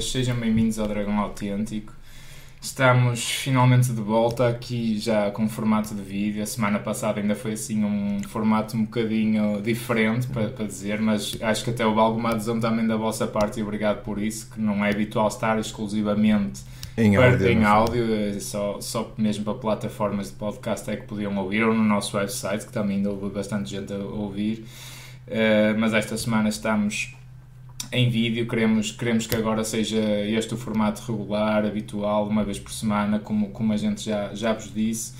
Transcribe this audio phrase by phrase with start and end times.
[0.00, 1.92] sejam bem-vindos ao Dragão Autêntico.
[2.60, 6.42] Estamos finalmente de volta aqui já com formato de vídeo.
[6.42, 11.36] A semana passada ainda foi assim um formato um bocadinho diferente para, para dizer, mas
[11.40, 14.60] acho que até houve alguma adesão também da vossa parte e obrigado por isso, que
[14.60, 16.62] não é habitual estar exclusivamente
[16.96, 17.48] em para- áudio.
[17.48, 17.64] em é?
[17.64, 21.84] áudio, eh, só, só mesmo para plataformas de podcast é que podiam ouvir, ou no
[21.84, 24.64] nosso website, que também ainda houve bastante gente a ouvir.
[25.28, 27.14] Eh, mas esta semana estamos
[27.92, 32.72] em vídeo, queremos, queremos que agora seja este o formato regular, habitual, uma vez por
[32.72, 35.12] semana, como, como a gente já, já vos disse.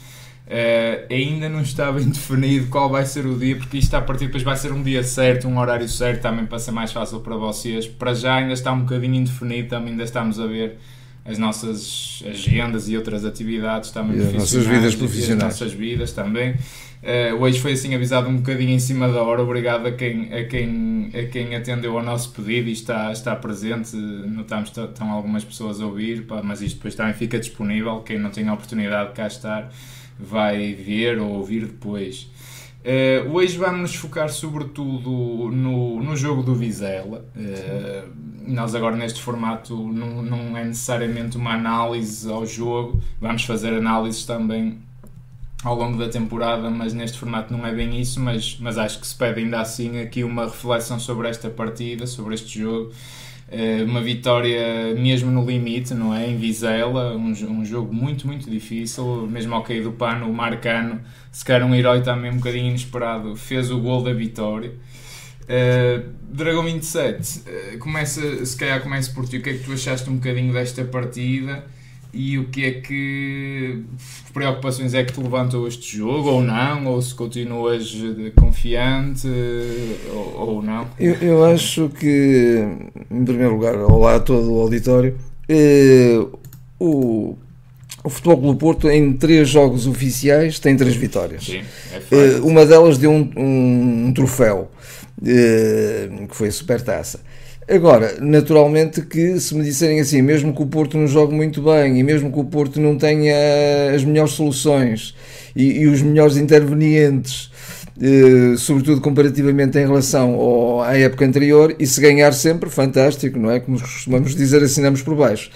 [0.46, 4.26] Eh, ainda não está bem definido qual vai ser o dia, porque isto a partir
[4.26, 7.36] depois vai ser um dia certo, um horário certo, também para ser mais fácil para
[7.36, 7.86] vocês.
[7.86, 10.78] Para já ainda está um bocadinho indefinido, também ainda estamos a ver
[11.24, 15.54] as nossas agendas e outras atividades também E as nossas vidas profissionais.
[15.54, 16.56] as nossas vidas também.
[17.02, 19.42] Eh, hoje foi assim avisado um bocadinho em cima da hora.
[19.42, 23.96] Obrigado a quem, a quem, a quem atendeu ao nosso pedido e está, está presente.
[23.96, 28.00] Notamos que estão algumas pessoas a ouvir, pá, mas isto depois também fica disponível.
[28.02, 29.70] Quem não tem a oportunidade de cá estar
[30.18, 32.30] vai ver ou ouvir depois.
[32.84, 37.24] Eh, hoje vamos nos focar sobretudo no, no jogo do Vizela.
[37.36, 38.04] Eh,
[38.46, 44.24] nós agora neste formato não, não é necessariamente uma análise ao jogo, vamos fazer análises
[44.24, 44.78] também
[45.62, 49.06] ao longo da temporada, mas neste formato não é bem isso, mas, mas acho que
[49.06, 52.92] se pede ainda assim aqui uma reflexão sobre esta partida, sobre este jogo.
[53.50, 56.26] Eh, Uma vitória mesmo no limite, não é?
[56.28, 59.26] Em Vizela, um, um jogo muito, muito difícil.
[59.28, 63.36] Mesmo ao cair do pano, o Marcano, se calhar um herói também um bocadinho inesperado,
[63.36, 64.72] fez o gol da vitória.
[65.42, 67.40] Uh, Dragão 27,
[67.74, 69.36] uh, começa, se calhar começo por ti.
[69.38, 71.64] O que é que tu achaste um bocadinho desta partida
[72.14, 73.82] e o que é que,
[74.26, 77.94] que preocupações é que te levantou este jogo, ou não, ou se continuas
[78.38, 79.26] confiante,
[80.12, 80.86] ou, ou não?
[80.98, 82.64] Eu, eu acho que,
[83.10, 85.16] em primeiro lugar, olá a todo o auditório,
[85.48, 86.20] eh,
[86.78, 87.36] o,
[88.04, 91.44] o Futebol Clube Porto, em três jogos oficiais, tem três vitórias.
[91.44, 91.62] Sim,
[91.92, 94.70] é Eh, uma delas deu um, um- um troféu,
[95.24, 97.20] eh, que foi a Supertaça.
[97.68, 101.98] Agora, naturalmente que se me disserem assim, mesmo que o Porto não jogue muito bem
[101.98, 103.34] e mesmo que o Porto não tenha
[103.94, 105.14] as melhores soluções
[105.54, 107.50] e, e os melhores intervenientes,
[108.00, 113.50] eh, sobretudo comparativamente em relação ao- à época anterior, e se ganhar sempre, fantástico, não
[113.50, 113.60] é?
[113.60, 115.50] Como costumamos dizer, assinamos por baixo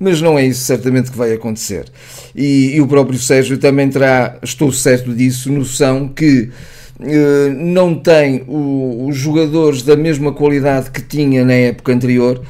[0.00, 1.86] mas não é isso certamente que vai acontecer.
[2.32, 6.52] E, e o próprio Sérgio também terá, estou certo disso, noção que eh,
[7.56, 12.42] não tem o- os jogadores da mesma qualidade que tinha na época anterior,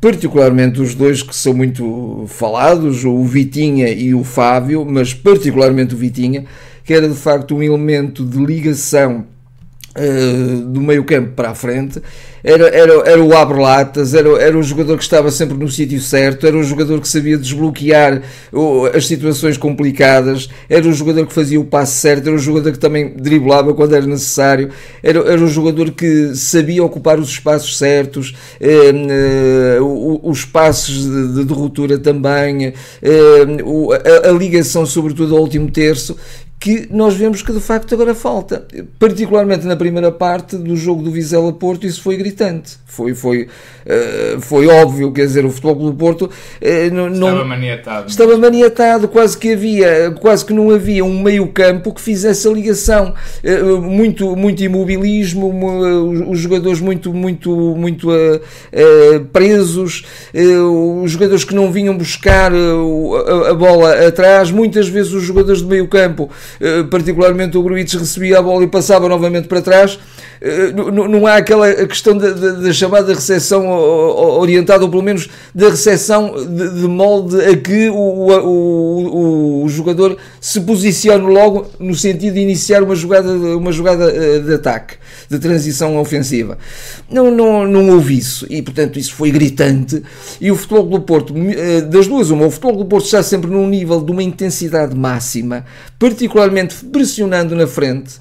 [0.00, 5.98] particularmente os dois que são muito falados, o Vitinha e o Fábio, mas particularmente o
[5.98, 6.44] Vitinha,
[6.84, 9.24] que era de facto um elemento de ligação
[9.96, 12.00] eh, do meio campo para a frente.
[12.44, 16.46] Era, era, era o abre-latas, era, era o jogador que estava sempre no sítio certo,
[16.46, 18.22] era o jogador que sabia desbloquear
[18.94, 22.78] as situações complicadas, era o jogador que fazia o passe certo, era o jogador que
[22.78, 24.70] também driblava quando era necessário,
[25.02, 29.78] era, era o jogador que sabia ocupar os espaços certos, eh, eh,
[30.22, 32.72] os passos de, de, ruptura também,
[34.24, 36.16] a, a ligação sobretudo ao último terço,
[36.66, 38.66] que nós vemos que de facto agora falta.
[38.98, 42.72] Particularmente na primeira parte do jogo do Vizela Porto, isso foi gritante.
[42.86, 43.46] Foi, foi,
[43.84, 46.28] eh, foi óbvio, quer dizer, o Futebol do Porto
[46.60, 48.08] eh, não, não- Estava maniatado.
[48.08, 53.14] Estava maniatado, quase que havia, quase que não havia um meio-campo que fizesse a ligação.
[53.44, 55.52] Eh, Muito, muito imobilismo,
[56.28, 58.08] os jogadores muito, muito, muito
[59.32, 60.04] presos,
[61.02, 65.66] os jogadores que não vinham buscar a, a bola atrás, muitas vezes os jogadores de
[65.68, 66.28] meio-campo,
[66.90, 69.98] particularmente o Gruites, recebia a bola e passava novamente para trás.
[70.40, 75.02] Eh, Não há aquela questão da, da- da chamada recepção o- o- orientada, ou pelo
[75.02, 81.66] menos da recepção de, de molde a que o, o, o- jogador se posicione logo
[81.80, 84.94] no sentido de iniciar uma jogada, uma jogada eh, de ataque,
[85.28, 86.56] de transição ofensiva.
[87.10, 90.02] Não, não, não houve isso e, portanto, isso foi gritante.
[90.40, 93.50] E o Futebol do Porto, eh, das duas, uma, o Futebol do Porto está sempre
[93.50, 95.64] num nível de uma intensidade máxima,
[95.98, 98.14] particularmente pressionando na frente.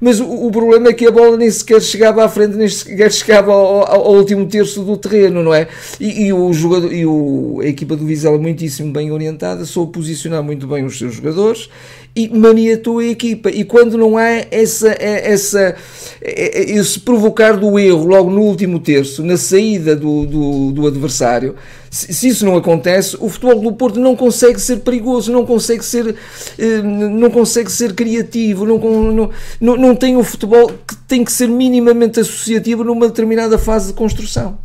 [0.00, 3.10] Mas o, o problema é que a bola nem sequer chegava à frente, nem sequer
[3.12, 5.68] chegava ao, ao- ao último terço do terreno, não é?
[5.98, 10.42] E, e o jogador, e o, a equipa do Vizela muitíssimo bem orientada, soube posicionar
[10.42, 11.68] muito bem os seus jogadores
[12.14, 13.50] e maniatou a equipa.
[13.50, 15.74] E quando não há essa, essa,
[16.22, 21.54] esse provocar do erro logo no último terço, na saída do, do, do adversário,
[21.96, 25.82] se, se isso não acontece, o futebol do Porto não consegue ser perigoso, não consegue
[25.82, 26.14] ser,
[26.58, 31.32] eh, não consegue ser criativo, não, não, não, não tem o futebol que tem que
[31.32, 34.58] ser minimamente associativo numa determinada fase de construção.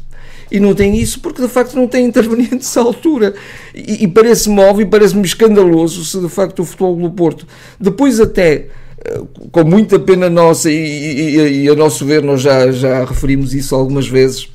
[0.51, 3.33] E não tem isso porque de facto não tem intervenientes à altura.
[3.73, 7.47] E, e parece-me óbvio e parece-me escandaloso se de facto o Futebol do Porto,
[7.79, 8.67] depois até
[9.05, 9.21] eh,
[9.53, 13.73] com muita pena nossa e, e, e, a nosso ver nós já, já referimos isso
[13.73, 14.50] algumas vezes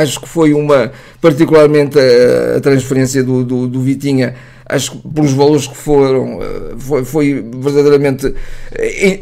[0.00, 4.34] acho que foi uma particularmente a, a transferência do, do, do Vitinha
[4.68, 8.34] acho que pelos valores que foram, eh, foi, foi verdadeiramente,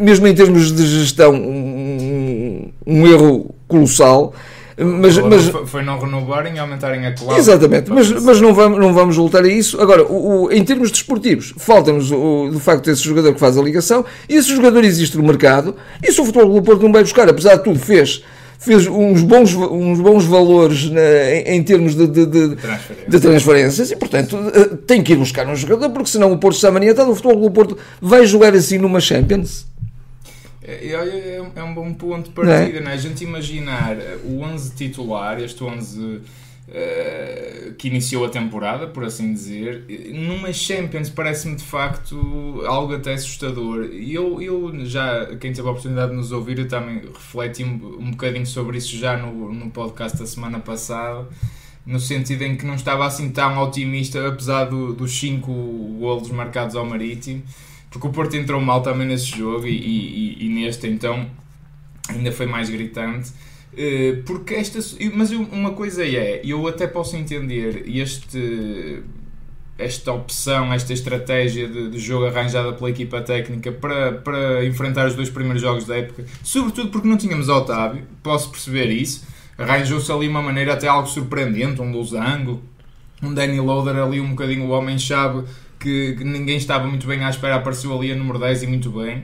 [0.01, 4.35] mesmo em termos de gestão, um, um erro colossal.
[4.77, 7.39] Mas, mas, foi não renovarem e aumentarem a cláusula.
[7.39, 9.81] Exatamente, mas, mas não, vamos, não vamos voltar a isso.
[9.81, 14.05] Agora, o, o, em termos desportivos, falta-nos de facto esse jogador que faz a ligação,
[14.29, 17.29] e esse jogador existe no mercado, e se o Futebol do Porto não vai buscar,
[17.29, 18.25] apesar de tudo, fez
[18.65, 23.09] fez uns bons, uns bons valores em, em, termos de, de, de, Transferência.
[23.09, 26.57] de, transferências e, portanto, eh, tem que ir buscar um jogador, porque senão o Porto
[26.57, 27.11] está maniatado.
[27.11, 29.67] O futebol do Porto vai jogar assim numa Champions.
[30.67, 32.95] É, é, é um bom ponto de partida, não é?
[32.95, 36.23] A gente imaginar o 11 titular, este 11
[36.67, 39.85] Uh, que iniciou a temporada, por assim dizer,
[40.15, 43.91] numa Champions parece-me de facto algo até assustador.
[43.93, 47.99] E eu, eu já, quem teve a oportunidade de nos ouvir, eu também refleti um,
[48.01, 51.29] um bocadinho sobre isso já no, no podcast da semana passada,
[51.85, 55.53] no sentido em que não estava assim tão otimista, apesar do, dos 5
[55.99, 57.43] golos marcados ao Marítimo,
[57.91, 61.29] porque o Porto entrou mal também nesse jogo e, e, e neste então
[62.09, 63.31] ainda foi mais gritante.
[63.77, 64.79] Eh, porque esta.
[65.15, 69.03] Mas uma coisa é, eu até posso entender este,
[69.79, 75.15] esta opção, esta estratégia de, de, jogo arranjada pela equipa técnica para, para enfrentar os
[75.15, 79.27] dois primeiros jogos da época, sobretudo porque não tínhamos Otávio, posso perceber isso.
[79.59, 82.63] Arranjou-se ali uma maneira até algo surpreendente, um losango,
[83.23, 85.45] um Danny Loader ali um bocadinho o homem-chave
[85.79, 88.91] que, que ninguém estava muito bem à espera, apareceu ali a número 10 e muito
[88.91, 89.23] bem.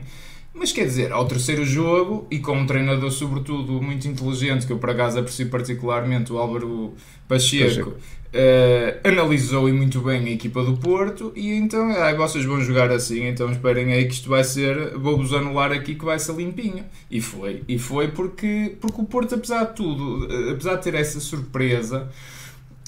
[0.53, 4.77] Mas quer dizer, ao terceiro jogo, e com um treinador, sobretudo, muito inteligente, que eu
[4.77, 6.93] por acaso aprecio particularmente, o Álvaro
[7.27, 8.21] Pacheco, Pacheco.
[8.33, 12.91] Uh, analisou e muito bem a equipa do Porto, e então, ai, vocês vão jogar
[12.91, 16.83] assim, então esperem aí que isto vai ser, vou-vos anular aqui que vai ser limpinho.
[17.09, 20.95] E foi, e foi porque, porque o Porto, apesar de tudo, eh, apesar de ter
[20.95, 22.09] essa surpresa,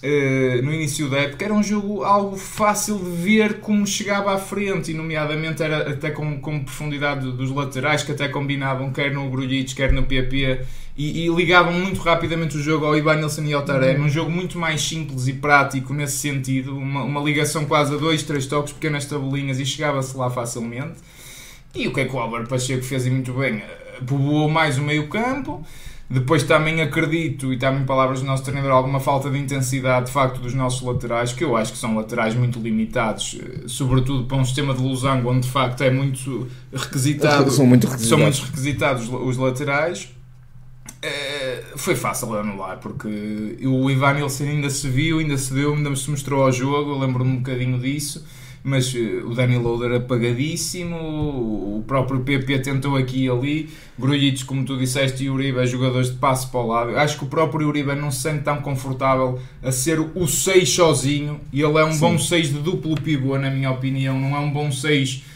[0.04, 4.38] Uh, no início da época era um jogo algo fácil de ver como chegava à
[4.38, 9.30] frente e nomeadamente era até com, com profundidade dos laterais que até combinavam quer no
[9.30, 10.60] Grujic quer no PP
[10.96, 14.02] e, e, ligavam muito rapidamente o jogo ao Ivan Nilsson e ao Taremi.
[14.02, 16.78] Um jogo muito mais simples e prático nesse sentido.
[16.78, 21.00] Uma, uma ligação quase a dois, três toques pequenas tabelinhas e chegava-se lá facilmente.
[21.74, 23.56] E o que é que o Álvaro Pacheco fez e muito bem.
[23.56, 25.66] Eh, povoou mais o meio campo
[26.10, 30.40] depois também acredito, e também palavras do nosso treinador, alguma falta de intensidade de facto
[30.40, 34.46] dos nossos laterais, que eu acho que são laterais muito limitados, eh, sobretudo para um
[34.46, 37.50] sistema de losango onde de facto é muito requisitado.
[37.50, 40.10] São muito requisitados, são muito requisitados os laterais.
[41.02, 45.94] É, foi fácil anular, porque o Ivan Nilsson ainda se viu, ainda se deu, ainda
[45.96, 48.24] se mostrou ao jogo, eu lembro-me um bocadinho disso
[48.64, 53.70] mas eh, o Danny Loader apagadíssimo, o próprio PP tentou aqui e ali,
[54.00, 56.98] Grujic, como tu disseste, e Uribe, jogadores de passo para o lado.
[56.98, 61.42] Acho que o próprio Uribe não se sente tão confortável a ser o 6 sozinho,
[61.52, 62.00] e ele é um Sim.
[62.00, 65.33] bom 6 de duplo pivô, na minha opinião, não é um bom 6 eh,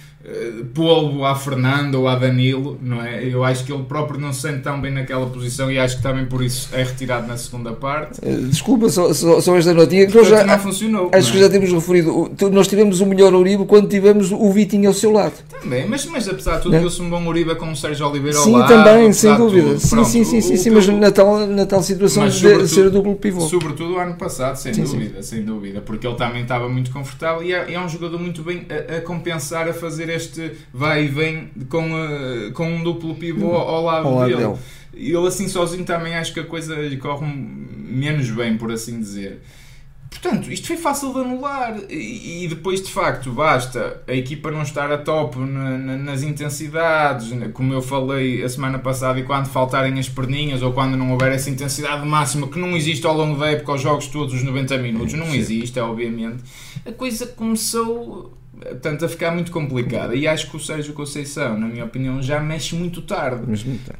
[0.74, 3.24] polvo a Fernando ou a Danilo, não é?
[3.24, 6.04] Eu acho que ele próprio não se sente tão bem naquela posição e acho que
[6.04, 8.20] também por isso é retirado na segunda parte.
[8.22, 11.10] Eh, desculpa, só, só, só esta notinha que já, não funcionou.
[11.14, 11.42] Acho não que é?
[11.42, 12.32] já temos referido.
[12.52, 15.34] Nós tivemos o melhor Uribe quando tivemos o Vitinho ao seu lado.
[15.62, 18.54] Também, mas, mas apesar de tudo, viu-se um bom Uribe com o Sérgio Oliveira sim,
[18.54, 18.68] ao lado.
[18.68, 19.68] Sim, também, sem dúvida.
[19.70, 22.90] Tudo, sim, pronto, sim, sim, sim, sim, mas na tal, na tal situação de ser
[22.90, 23.42] duplo pivô.
[23.42, 27.44] Sobretudo o ano passado, sem sim, dúvida, sem dúvida, porque ele também estava muito confortável
[27.44, 31.08] e é, é um jogador muito bem a, a compensar, a fazer este vai e
[31.08, 34.48] vem com, uh, com um duplo pivô ao lado, ao lado dele.
[34.48, 34.58] dele.
[34.94, 39.42] Ele assim sozinho também acho que a coisa lhe corre menos bem, por assim dizer.
[40.10, 44.64] Portanto, isto foi fácil de anular e, e depois de facto basta a equipa não
[44.64, 49.48] estar a top na, na, nas intensidades, como eu falei a semana passada, e quando
[49.48, 53.40] faltarem as perninhas ou quando não houver essa intensidade máxima que não existe ao longo
[53.40, 56.44] da época, aos jogos todos os 90 minutos, não existe, obviamente,
[56.86, 60.16] a coisa começou Portanto, a ficar muito complicada.
[60.16, 63.44] E acho que o Sérgio Conceição, na minha opinião, já mexe muito tarde.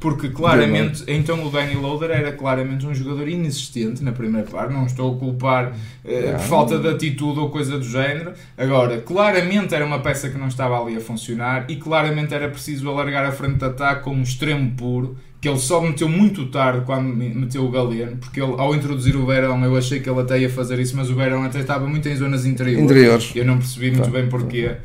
[0.00, 4.72] Porque claramente, então o Danny Loader era claramente um jogador inexistente na primeira parte.
[4.72, 5.72] Não estou a culpar
[6.02, 8.32] por falta de atitude ou coisa do género.
[8.56, 12.88] Agora, claramente era uma peça que não estava ali a funcionar e claramente era preciso
[12.88, 16.84] alargar a frente de ataque com um extremo puro que ele só meteu muito tarde
[16.84, 20.38] quando meteu o Galeno, porque ele, ao introduzir o Verão, eu achei que ele até
[20.38, 22.84] ia fazer isso, mas o Verão até estava muito em zonas interiores.
[22.84, 23.32] interiores.
[23.36, 24.10] Eu não percebi muito tá.
[24.10, 24.76] bem porquê.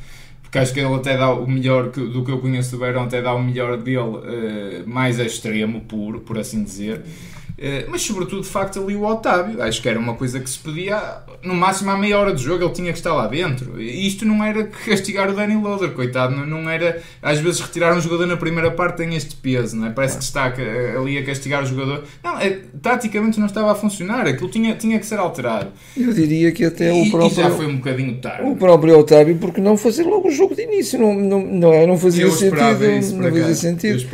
[0.44, 3.20] Porque acho que ele até dá o melhor do que eu conheço do Verão, até
[3.24, 7.02] dá o melhor dele uh, mais extremo, puro, por assim dizer.
[7.64, 9.62] Uh, mas sobretudo, de facto, ali o Otávio.
[9.64, 11.02] Acho que era uma coisa que se podia,
[11.42, 13.82] no máximo à meia hora do jogo, ele tinha que estar lá dentro.
[13.82, 16.36] E isto não era castigar o Danny Loader, coitado.
[16.36, 19.92] Não, era, às vezes, retirar um jogador na primeira parte tem este peso, não é?
[19.92, 20.54] Parece que está
[21.00, 22.04] ali a castigar o jogador.
[22.22, 24.28] Não, é, taticamente não estava a funcionar.
[24.28, 25.70] Aquilo tinha, tinha que ser alterado.
[25.96, 27.32] Eu diria que até o próprio.
[27.32, 28.46] E já foi um bocadinho tarde.
[28.46, 31.00] O próprio Otávio, porque não fazer logo o jogo de início?
[31.00, 32.84] Não, não, não, é, não fazia sentido.
[32.84, 34.06] Isso, não fazia sentido.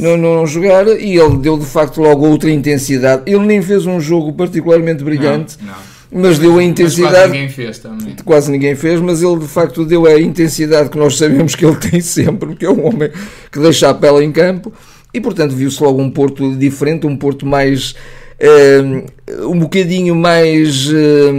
[0.00, 2.95] Não, não jogar e ele deu de facto logo outra intensidade.
[3.26, 5.56] Ele nem fez um jogo particularmente brilhante.
[5.60, 5.96] Não, não.
[6.22, 7.12] Mas deu a intensidade.
[7.12, 8.16] Mas quase ninguém fez também.
[8.24, 11.76] Quase ninguém fez, mas ele de facto deu a intensidade que nós sabemos que ele
[11.90, 13.10] tem sempre, porque é um homem
[13.50, 14.72] que deixa a pele em campo
[15.12, 17.94] e portanto viu-se logo um Porto diferente, um Porto mais
[18.40, 21.32] uh, um bocadinho mais, uh,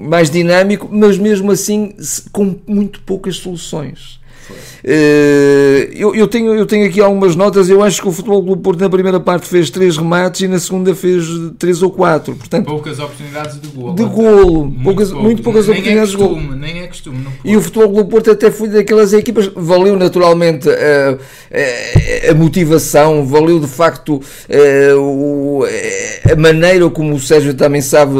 [0.00, 1.94] mais dinâmico, mas mesmo assim
[2.32, 4.20] com muito poucas soluções.
[4.52, 7.68] Uh, eu, eu, tenho, eu tenho aqui algumas notas.
[7.68, 10.58] Eu acho que o Futebol Clube Porto na primeira parte fez três remates e na
[10.58, 11.24] segunda fez
[11.58, 12.34] três ou quatro.
[12.34, 13.94] Portanto, poucas oportunidades de golo.
[13.94, 14.64] De golo.
[14.66, 16.56] Muito poucas, muito poucas nem é oportunidades é costume, de golo.
[16.58, 17.26] Nem é costume.
[17.44, 19.50] E o Futebol Clube Porto até foi daquelas equipas.
[19.54, 21.18] Valeu naturalmente a,
[22.28, 25.64] a, a motivação, valeu de facto a, o,
[26.30, 28.14] a maneira como o Sérgio também sabe,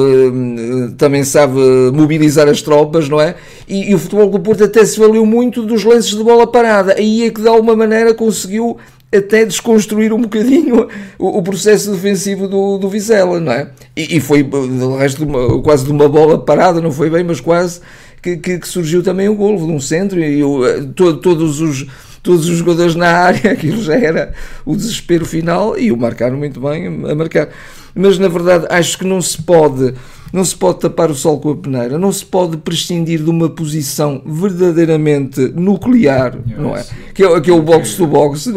[0.96, 1.58] também sabe
[1.92, 3.34] mobilizar as tropas, não é?
[3.68, 6.94] E, e o Futebol Clube Porto até se valeu muito dos lances de bola parada.
[6.96, 8.78] Aí é que de alguma maneira conseguiu
[9.14, 13.70] até desconstruir um bocadinho o, o processo defensivo do, do Vizela, não é?
[13.96, 17.22] E, e foi, de resto, de uma, quase de uma bola parada, não foi bem,
[17.22, 17.80] mas quase
[18.20, 21.60] que, que, que surgiu também o golo de um centro e o, eh, todo, todos
[21.60, 21.86] os
[22.22, 24.32] todos os jogadores na área, aquilo já era
[24.64, 27.50] o desespero final e o marcaram muito bem a marcar.
[27.94, 29.94] Mas na verdade acho que não se pode
[30.34, 33.48] não se pode tapar o sol com a peneira, não se pode prescindir de uma
[33.48, 36.84] posição verdadeiramente nuclear, não é?
[37.14, 38.52] Que é, que é o box to box.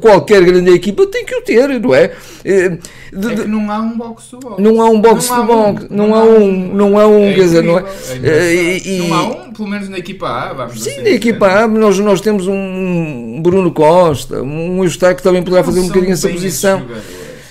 [0.00, 2.12] Qualquer grande equipa tem que o ter, não é?
[2.44, 2.78] Eh,
[3.12, 4.62] de, é que não há um box to box.
[4.62, 5.86] Não há um box to box.
[5.90, 7.84] Não, há um, não há um, é quer dizer, não é?
[8.22, 11.48] é e, não há um, pelo menos na equipa A, vamos Sim, assim, na equipa
[11.48, 16.12] A, nós, nós temos um Bruno Costa, um Eustáquio que também poderá fazer um bocadinho
[16.12, 16.86] essa posição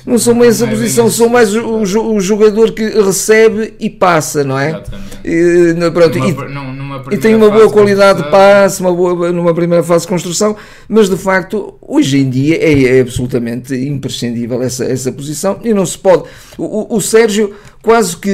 [0.08, 4.58] não são mais essa posição, são mais o, o, jogador que recebe e passa, não
[4.58, 4.82] é?
[5.22, 9.84] E, pronto, numa, e, e tem uma boa qualidade de passe, uma boa, numa primeira
[9.84, 10.56] fase de construção,
[10.88, 15.86] mas de facto, hoje em dia é, é absolutamente imprescindível essa, essa posição e não
[15.86, 16.24] se pode.
[16.58, 18.30] O, o Sérgio quase que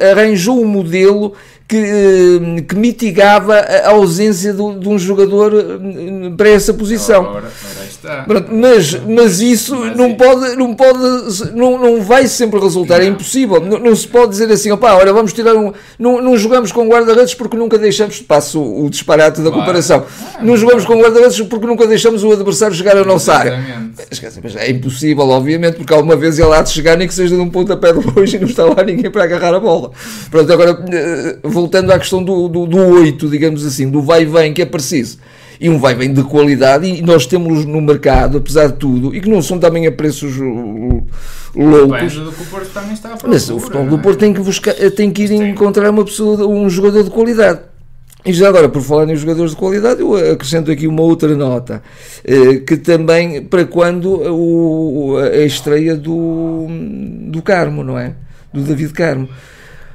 [0.00, 1.34] eh, arranjou um modelo
[1.68, 7.22] que, eh, que mitigava a ausência de, de um jogador eh, para essa posição.
[7.24, 7.81] Ora, ora
[8.26, 10.14] Pronto, mas, mas isso mas não, é.
[10.14, 10.98] pode, não pode,
[11.54, 13.04] não, não vai sempre resultar, é não.
[13.04, 13.60] é impossível.
[13.60, 15.72] Não, não, se pode dizer assim, opá, olha, vamos tirar um.
[15.98, 18.20] Não, não jogamos com guarda-redes porque nunca deixamos.
[18.20, 20.04] Passo o, o disparate da comparação.
[20.34, 23.58] Ah, não jogamos com guarda-redes porque nunca deixamos o adversário chegar à nossa área.
[24.42, 27.40] Mas é impossível, obviamente, porque alguma vez ele há de chegar, nem que seja de
[27.40, 29.92] um pontapé de longe e não está lá ninguém para agarrar a bola.
[30.30, 34.24] Pronto, agora eh, voltando à questão do, do, do 8, digamos assim, do vai e
[34.24, 35.18] vem que é preciso.
[35.62, 39.20] E um vai vem de qualidade, e nós temos no mercado, apesar de tudo, e
[39.20, 41.06] que não são também a preços uh,
[41.54, 42.20] loucos.
[43.28, 46.68] Mas o futebol do Porto tem que, buscar, tem que ir encontrar uma pessoa, um
[46.68, 47.60] jogador de qualidade.
[48.26, 51.80] E já agora, por falar em jogadores de qualidade, eu acrescento aqui uma outra nota,
[52.24, 56.66] eh, que também para quando o, a estreia do,
[57.28, 58.14] do Carmo, não é?
[58.52, 59.28] Do David Carmo.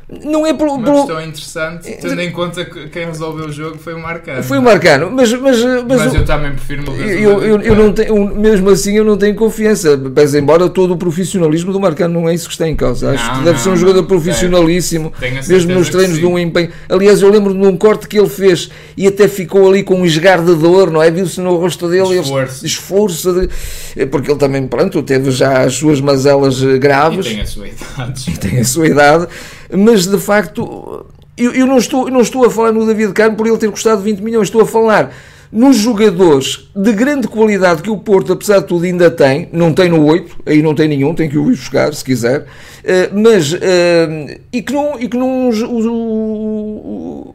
[0.10, 0.76] Não é pelo.
[0.76, 4.42] Uma questão interessante, tendo em conta que quem resolveu o jogo foi o Marcano.
[4.42, 5.34] Foi o Marcano, mas.
[5.34, 9.04] Mas, mas, mas eu também prefiro uma eu, eu, eu não tenho, Mesmo assim, eu
[9.04, 9.98] não tenho confiança.
[9.98, 13.12] Pese embora todo o profissionalismo do Marcano não é isso que está em causa.
[13.12, 15.12] Acho não, que deve não, ser um não, jogador profissionalíssimo,
[15.46, 16.72] mesmo nos treinos de um empenho.
[16.88, 20.06] Aliás, eu lembro de um corte que ele fez e até ficou ali com um
[20.06, 21.12] esgar de dor, não é?
[21.12, 26.00] Viu-se no rosto dele esforço, esforço de, porque ele também, pronto, teve já as suas
[26.00, 27.26] mazelas graves.
[27.26, 28.32] E tem a sua idade.
[28.32, 29.28] E tem a sua idade
[29.72, 31.06] mas de facto,
[31.38, 34.02] eu, eu, não, estou, não estou a falar no David Carmo por ele ter custado
[34.02, 35.14] 20 milhões, estou a falar
[35.52, 39.90] nos jogadores de grande qualidade que o Porto, apesar de tudo, ainda tem, não tem
[39.90, 42.46] no 8, aí não tem nenhum, tem que o ir buscar se quiser,
[42.84, 47.34] eh, mas eh, e que não, e que não os, os,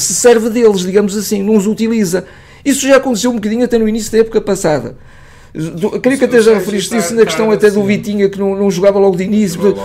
[0.00, 2.24] se serve deles, digamos assim, não os utiliza.
[2.64, 4.96] Isso já aconteceu um bocadinho até no início da época passada.
[6.02, 8.98] Creio que até já referiste isso na questão até do Vitinha que não, não jogava
[8.98, 9.76] logo de início.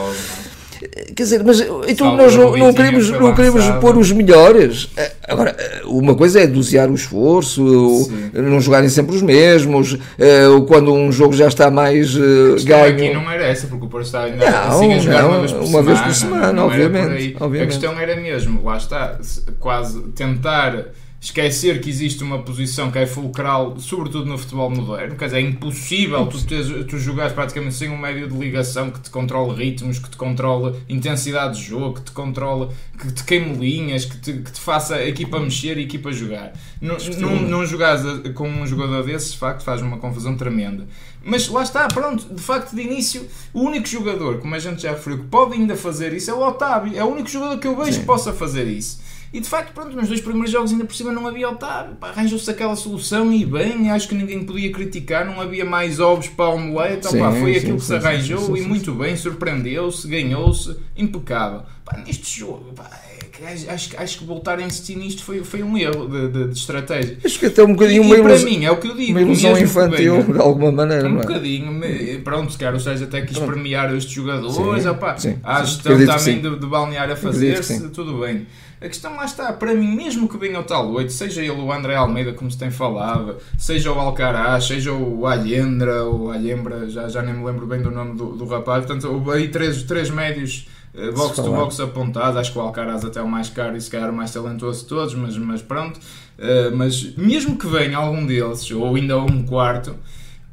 [1.16, 4.90] Quer dizer, mas então nós não, não queremos, não queremos pôr os melhores.
[4.98, 8.32] Eh, agora, eh, uma coisa é dosear o esforço, Sim.
[8.34, 12.86] não jogarem sempre os mesmos, eh, quando um jogo já está mais ganho.
[12.86, 15.52] aqui não era essa, porque o Porto está ainda não, a jogar não, uma vez
[15.52, 15.84] por uma semana.
[15.84, 17.64] Vez por semana não, obviamente, obviamente.
[17.64, 19.20] A questão era mesmo, lá está,
[19.60, 20.86] quase tentar
[21.22, 25.42] esquecer que existe uma posição que é fulcral, sobretudo no futebol moderno, quer dizer, é
[25.42, 30.00] impossível tu, teres, tu jogares praticamente sem um médio de ligação que te controle ritmos,
[30.00, 34.34] que te controle intensidade de jogo, que te controle, que te queime linhas, que te,
[34.34, 36.54] que te faça a equipa mexer e a equipa jogar.
[36.82, 38.02] Não, não, não jogares
[38.34, 40.88] com um jogador desses, de facto, faz uma confusão tremenda.
[41.22, 44.92] Mas lá está, pronto, de facto, de início, o único jogador, como a gente já
[44.92, 46.98] referiu, que pode ainda fazer isso é o Otávio.
[46.98, 48.00] É o único jogador que eu vejo Sim.
[48.00, 49.09] que possa fazer isso.
[49.32, 51.98] E de facto, pronto, nos dois primeiros jogos ainda por cima não havia Otávio.
[52.02, 56.50] Arranjou-se aquela solução e bem, acho que ninguém podia criticar, não havia mais ovos para
[56.50, 57.08] o omelete.
[57.08, 61.62] Sim, Opa, foi sim, aquilo que sim, se arranjou e muito bem, surpreendeu-se, ganhou-se, impecável.
[61.86, 65.78] Pá, neste jogo, pá, é acho, acho que voltar a insistir nisto foi, foi um
[65.78, 67.18] erro de, de, de estratégia.
[67.24, 69.12] Acho que até um bocadinho e, uma ilusão, para mim, é o que eu digo.
[69.12, 71.08] Uma ilusão infantil, de alguma maneira.
[71.08, 71.22] Um é?
[71.22, 75.64] bocadinho, pronto, se calhar o Sérgio até quis premiar estes jogadores, sim, opa, sim, a
[75.64, 78.46] gestão também de, de balnear a fazer-se, tudo bem.
[78.82, 81.72] A questão lá está, para mim, mesmo que venha o tal 8, seja ele o
[81.72, 87.10] André Almeida, como se tem falado, seja o Alcaraz, seja o Alhendra, ou Alhembra, já,
[87.10, 90.70] já nem me lembro bem do nome do, do rapaz, portanto, aí três, três médios
[90.94, 93.82] uh, box to box apontados, acho que o Alcaraz até é o mais caro e
[93.82, 96.00] se calhar o mais talentoso de todos, mas, mas pronto.
[96.38, 99.94] Uh, mas mesmo que venha algum deles, ou ainda um quarto,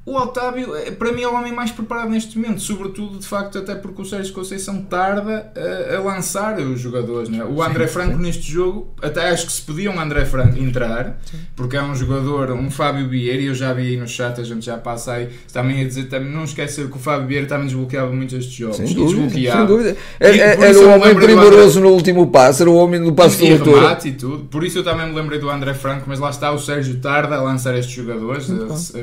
[0.06, 3.58] o Otávio, eh, para mim, é o homem mais preparado neste momento, sobretudo, de facto,
[3.58, 7.28] até porque o Sérgio Conceição tarda a, a lançar os jogadores.
[7.28, 7.44] Né?
[7.44, 8.22] O André sim, Franco, sim.
[8.22, 11.38] neste jogo, até acho que se podia um André Franco entrar, sim.
[11.56, 14.44] porque é um jogador, um Fábio Vieira, e eu já vi aí no chat, a
[14.44, 17.66] gente já passa aí, também a dizer, também, não esquecer que o Fábio Vieira também
[17.66, 18.76] desbloqueava muito estes jogos.
[18.76, 19.96] Sem dúvida, sem dúvida.
[20.20, 24.06] Era, era o homem primoroso no último passo, era o homem do passo de luta.
[24.06, 24.44] e tudo.
[24.44, 27.34] Por isso eu também me lembrei do André Franco, mas lá está o Sérgio tarda
[27.34, 28.46] a lançar estes jogadores,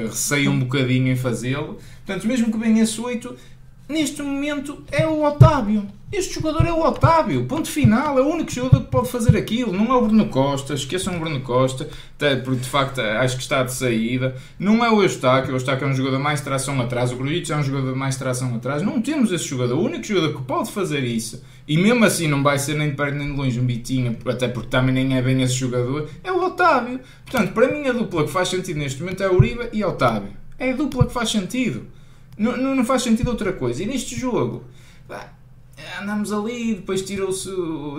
[0.10, 1.78] receio um bocadinho em fazê-lo.
[2.06, 3.36] Portanto, mesmo que venha esse 8,
[3.90, 5.88] neste momento é o Otávio.
[6.12, 9.74] Este jogador é o Otávio, ponto final, é o único jogador que pode fazer aquilo.
[9.74, 11.89] Não é o Bruno Costa, esqueçam o Bruno Costa,
[12.44, 14.36] porque de facto acho que está de saída.
[14.60, 17.58] Não é o Eustáquio, o Eustáquio é um jogador mais tração atrás, o Grujic é
[17.58, 18.84] um jogador mais tração atrás.
[18.84, 22.44] Não temos esse jogador, o único jogador que pode fazer isso, e mesmo assim não
[22.44, 25.22] vai ser nem de perto nem de longe um Bitinho, até porque também nem é
[25.24, 27.00] bem esse jogador, é o Otávio.
[27.26, 30.42] Portanto, para mim a dupla que faz sentido neste momento é o Uribe e Otávio.
[30.58, 31.88] É a dupla que faz sentido.
[32.38, 33.84] Não, não, não faz sentido outra coisa.
[33.84, 34.63] E neste jogo,
[35.08, 35.34] pá,
[36.02, 37.50] andamos ali, depois tirou-se,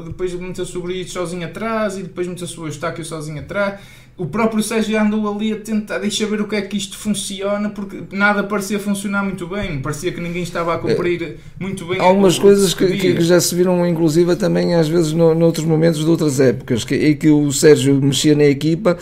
[0.04, 3.80] depois meteu-se o Brilho sozinho atrás e depois meteu-se o Eustáquio sozinho atrás
[4.16, 7.68] o próprio Sérgio andou ali a tentar deixar ver o que é que isto funciona,
[7.68, 11.98] porque nada parecia funcionar muito bem, parecia que ninguém estava a cumprir é, muito bem.
[11.98, 15.98] Há algumas coisas que, que, já se viram, inclusive, também às vezes no, noutros momentos
[15.98, 18.96] de outras épocas, que, em que o Sérgio mexia na equipa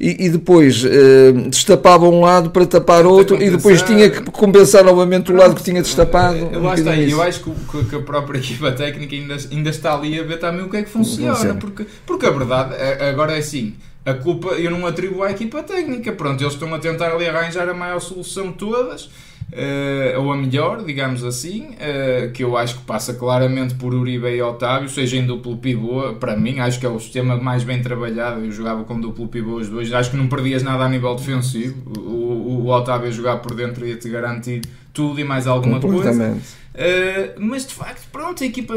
[0.00, 4.82] e, e depois eh, destapava um lado para tapar outro e depois tinha que compensar
[4.82, 6.38] novamente o lado que tinha destapado.
[6.58, 10.22] Lá está, eu acho que, que, a própria equipa técnica ainda, ainda está ali a
[10.22, 11.60] ver também o que é que funciona, funciona.
[11.60, 13.74] Porque, porque a verdade é, agora é assim
[14.04, 16.12] a culpa eu não atribuo à equipa técnica.
[16.12, 20.36] Pronto, eles estão a tentar ali arranjar a maior solução de todas, uh, ou a
[20.36, 25.16] melhor, digamos assim, uh, que eu acho que passa claramente por Uribe e Otávio, seja
[25.16, 26.14] em duplo pivô.
[26.14, 28.44] Para mim, acho que é o sistema mais bem trabalhado.
[28.44, 31.76] Eu jogava com duplo pivô os dois, acho que não perdias nada a nível defensivo.
[31.98, 34.60] O, o, o Otávio jogar por dentro ia te garantir
[34.94, 36.38] tudo e mais alguma coisa.
[36.74, 38.74] Uh, mas de facto, pronto, a equipa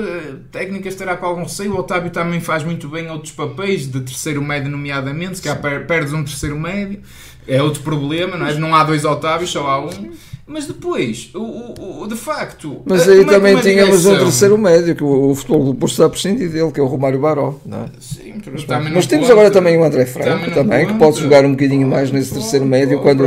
[0.52, 1.74] técnica estará com algum receio.
[1.74, 5.38] O Otávio também faz muito bem outros papéis, de terceiro médio, nomeadamente.
[5.38, 7.02] Se cá perdes um terceiro médio,
[7.48, 8.54] é outro problema, não é?
[8.56, 10.12] Não há dois Otávios, só há um.
[10.50, 12.82] Mas depois, o, o, o de facto.
[12.86, 16.10] Mas aí também tínhamos um terceiro médio, que o, o futebol do Porto está a
[16.10, 17.56] prescindir dele, que é o Romário Baró.
[17.66, 17.86] Não é?
[18.00, 21.86] Sim, mas, mas temos agora também o André Franco, também, que pode jogar um bocadinho
[21.86, 23.24] mais nesse terceiro médio, quando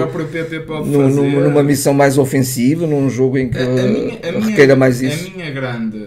[0.87, 4.77] no, numa missão mais ofensiva, num jogo em que a, a minha, a requeira minha,
[4.77, 5.31] mais isso.
[5.31, 5.99] A minha grande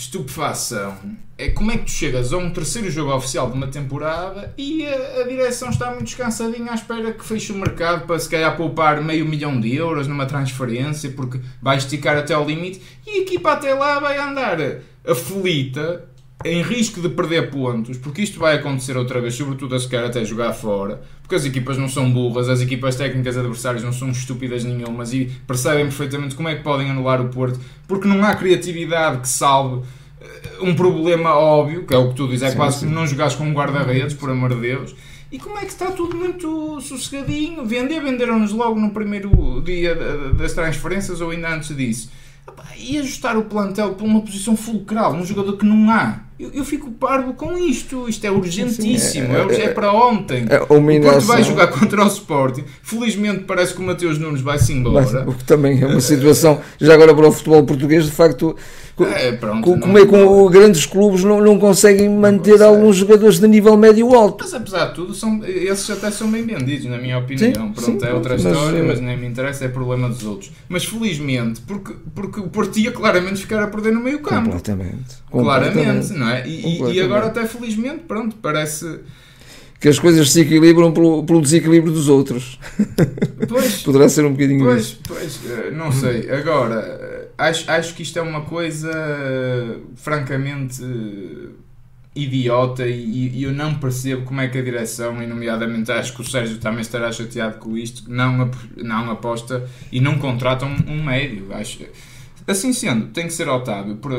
[0.00, 0.96] estupefação
[1.36, 4.86] é como é que tu chegas a um terceiro jogo oficial de uma temporada e
[4.86, 8.56] a, a, direção está muito descansadinha à espera que feche o mercado para se calhar
[8.56, 13.18] poupar meio milhão de euros numa transferência porque vai esticar até ao limite e a
[13.18, 14.58] equipa até lá vai andar
[15.06, 16.04] aflita
[16.44, 20.04] em risco de perder pontos, porque isto vai acontecer outra vez, sobretudo a se quer
[20.04, 24.08] até jogar fora, porque as equipas não são burras, as equipas técnicas adversárias não são
[24.10, 28.34] estúpidas nenhumas e percebem perfeitamente como é que podem anular o Porto, porque não há
[28.34, 29.82] criatividade que salve
[30.20, 32.86] eh, um problema óbvio, que é o que tu dizes, é sim, quase sim.
[32.86, 34.96] como não jogares com um guarda-redes, por amor de Deus.
[35.30, 37.64] E como é que está tudo muito sossegadinho?
[37.64, 39.94] Vender, venderam-nos logo no primeiro dia
[40.34, 42.10] das transferências ou ainda antes disso.
[42.76, 46.64] E ajustar o plantel para uma posição fulcral, um jogador que não há Eu, eu
[46.64, 48.08] fico parvo com isto.
[48.08, 48.98] Isto é urgentíssimo.
[48.98, 50.46] Sim, é, é, é, para ontem.
[50.48, 52.64] É, o Porto vai jogar contra o Sporting.
[52.82, 55.28] Felizmente parece que o Mateus Nunes vai-se embora.
[55.28, 58.56] o que também é uma situação, já agora para o futebol português, de facto,
[59.06, 63.76] é, pronto, como é que grandes clubes não, não conseguem manter alguns jogadores de nível
[63.76, 64.44] médio alto?
[64.44, 67.46] Mas apesar de tudo, são, esses até são bem vendidos, na minha opinião.
[67.46, 70.50] Sim, pronto, sim, é outra mas, história, mas nem me interessa, é problema dos outros.
[70.68, 74.44] Mas felizmente, porque, porque o Porto ia claramente ficar a perder no meio campo.
[74.50, 75.20] Completamente.
[75.30, 76.29] Claramente, não é?
[76.46, 79.00] E, e agora até felizmente, pronto, parece
[79.80, 82.58] que as coisas se equilibram pelo, pelo desequilíbrio dos outros.
[83.48, 85.00] Pois, Poderá ser um bocadinho pois, isso.
[85.08, 86.30] Pois, eh, não sei.
[86.30, 88.90] Agora, eh, acho, acho que isto é uma coisa
[89.96, 90.82] francamente
[92.14, 96.20] idiota e, e, eu não percebo como é que a direção, e nomeadamente acho que
[96.20, 101.02] o Sérgio também estará chateado com isto, não, não aposta e não contrata um, um
[101.02, 101.46] médio.
[101.54, 101.78] Acho
[102.50, 104.10] Assim sendo, tem que ser Otávio, por,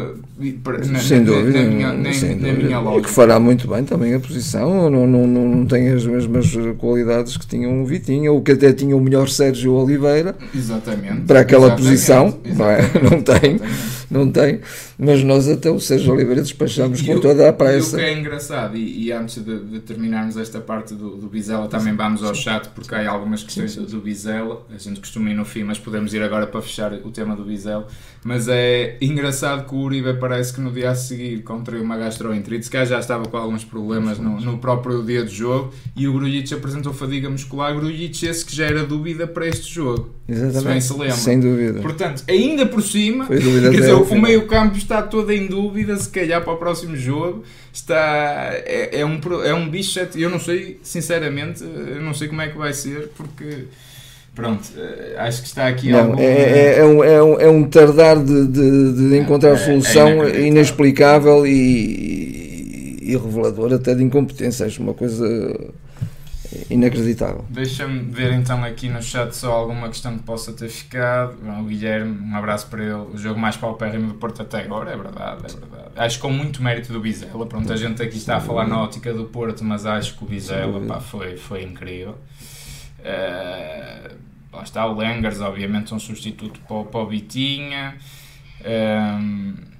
[0.89, 3.09] na, sem dúvida, na, minha, na, sem na minha lógica.
[3.09, 7.35] que fará muito bem também a posição, não, não, não, não tem as mesmas qualidades
[7.35, 11.67] que tinha o Vitinha, ou que até tinha o melhor Sérgio Oliveira exatamente, para aquela
[11.67, 13.11] exatamente, posição, exatamente, não, é?
[13.11, 13.59] não tem,
[14.11, 14.59] não tem,
[14.99, 17.95] mas nós até o Sérgio Oliveira despachamos e, com toda a pressa.
[17.95, 21.27] E o que é engraçado, e, e antes de, de, terminarmos esta parte do, do
[21.27, 23.85] Bizela, também vamos ao chat, porque há algumas questões sim.
[23.85, 27.09] do Bizela, a gente costuma ir no fim, mas podemos ir agora para fechar o
[27.09, 27.87] tema do Bizela
[28.23, 32.65] mas é engraçado que o Uribe parece que no dia a seguir contraiu uma gastroenterite,
[32.65, 36.13] se calhar já estava com alguns problemas no, no próprio dia do jogo e o
[36.13, 40.09] Grujic apresentou fadiga muscular, Grujic esse que já era dúvida para este jogo.
[40.29, 40.85] Exatamente.
[40.85, 41.11] Se lembra.
[41.11, 41.81] Sem dúvida.
[41.81, 46.43] Portanto, ainda por cima, quer dizer, o meio campo está todo em dúvida, se calhar
[46.43, 47.43] para o próximo jogo.
[47.73, 52.41] Está é, é um, é um bicho, eu não sei, sinceramente, eu não sei como
[52.41, 53.67] é que vai ser, porque
[54.33, 56.19] Pronto, eh, acho que está aqui não, algum...
[56.21, 60.23] é, é, é, um, é, um, é um tardar de, de, de encontrar é, solução
[60.23, 64.65] é inexplicável e, e revelador até de incompetência.
[64.65, 65.25] Acho uma coisa
[66.69, 67.45] inacreditável.
[67.49, 71.37] Deixa-me ver então aqui no chat só alguma questão que possa ter ficado.
[71.59, 72.93] O Guilherme, um abraço para ele.
[72.93, 75.91] O jogo mais paupérrimo do Porto até agora, é verdade, é verdade.
[75.95, 77.45] Acho com muito mérito do Bizela.
[77.45, 80.27] Pronto, a gente aqui está a falar na ótica do Porto, mas acho que o
[80.27, 82.17] Bizela pá, foi, foi incrível.
[82.99, 84.15] Uh,
[84.53, 87.95] lá está o Lengers, obviamente, um substituto para, para o Bitinha.
[88.63, 89.70] Um,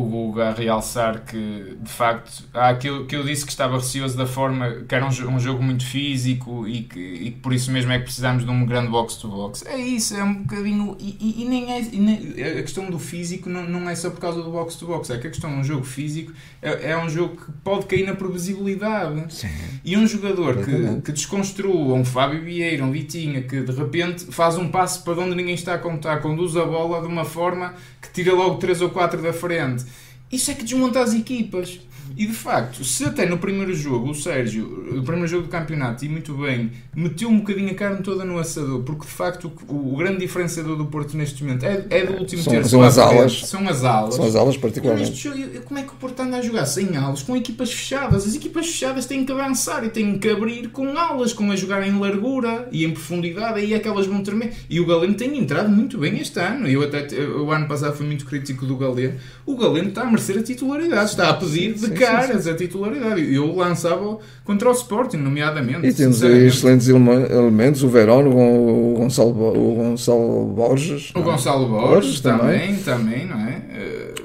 [0.00, 4.16] o Guga a realçar que de facto há aquilo que eu disse que estava receoso
[4.16, 7.70] da forma que era um, um jogo muito físico e que, e que, por isso
[7.70, 9.64] mesmo é que precisamos de um grande box-to-box.
[9.66, 10.96] É isso, é um bocadinho.
[10.98, 11.80] E, e, e nem é.
[11.80, 15.26] Nem, a questão do físico não, não é só por causa do box-to-box, é que
[15.26, 19.34] a questão de um jogo físico é, é um jogo que pode cair na previsibilidade.
[19.34, 19.48] Sim.
[19.84, 24.56] E um jogador que, que desconstrua um Fábio Vieira, um Vitinha, que de repente faz
[24.56, 28.10] um passo para onde ninguém está a contar, conduz a bola de uma forma que
[28.10, 29.83] tira logo 3 ou 4 da frente.
[30.30, 31.80] Isso é que desmonta as equipas.
[32.16, 36.04] E de facto, se até no primeiro jogo o Sérgio, no primeiro jogo do campeonato,
[36.04, 39.94] e muito bem, meteu um bocadinho a carne toda no assador, porque de facto o,
[39.94, 42.70] o grande diferenciador do Porto neste momento é, é do último são, terço.
[42.70, 43.40] São as alas.
[43.46, 44.14] São as alas.
[44.14, 45.14] São as alas, particularmente.
[45.14, 48.26] Jogo, como é que o Porto anda a jogar sem alas, com equipas fechadas?
[48.26, 51.86] As equipas fechadas têm que avançar e têm que abrir com alas, com a jogar
[51.86, 54.52] em largura e em profundidade, aí aquelas vão tremer.
[54.68, 56.68] E o Galeno tem entrado muito bem este ano.
[56.68, 59.14] Eu até, o ano passado fui muito crítico do Galeno.
[59.44, 63.34] O Galeno está a merecer a titularidade, está a pedir de caras a titularidade.
[63.34, 65.86] Eu lançava contra o Sporting, nomeadamente.
[65.86, 71.12] E temos aí excelentes elementos, o Verón, o Gonçalo, o Gonçalo Borges.
[71.14, 73.62] O Gonçalo Borges, Borges também, também, não é?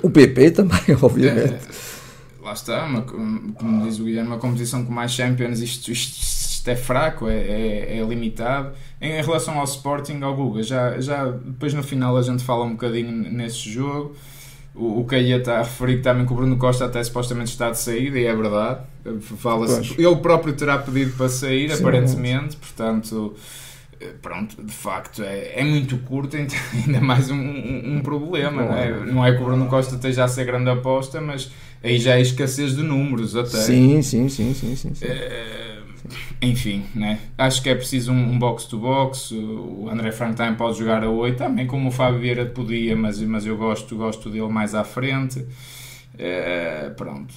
[0.01, 1.53] O PP também, obviamente.
[1.53, 1.59] É,
[2.41, 6.67] lá está, uma, como diz o Guilherme, uma competição com mais Champions, isto, isto, isto
[6.69, 8.71] é fraco, é, é, é, limitado.
[9.01, 12.71] Em relação ao Sporting, ao Guga, já, já depois no final a gente fala um
[12.71, 14.15] bocadinho nesse jogo
[14.79, 17.69] o, o Caia está a referir que também que o Bruno Costa até supostamente está
[17.69, 18.81] de saída e é verdade.
[19.37, 19.65] Fala
[19.97, 23.35] ele próprio terá pedido para sair, Sim, aparentemente, portanto
[24.21, 26.55] pronto, de facto é, é muito curto, ainda
[27.01, 28.63] mais um, um, um problema.
[28.63, 29.05] Não é?
[29.05, 31.51] não é que o Bruno Costa esteja a ser grande aposta, mas
[31.83, 33.57] aí já é escassez de números até.
[33.57, 34.93] Sim, sim, sim, sim, sim.
[34.95, 35.05] sim.
[35.05, 35.68] É,
[36.41, 37.19] enfim, né?
[37.37, 39.31] acho que é preciso um box-to-box.
[39.31, 43.21] O André Frank também pode jogar a 8, também como o Fábio Vieira podia, mas,
[43.21, 45.45] mas eu gosto, gosto dele mais à frente.
[46.17, 47.33] É, pronto,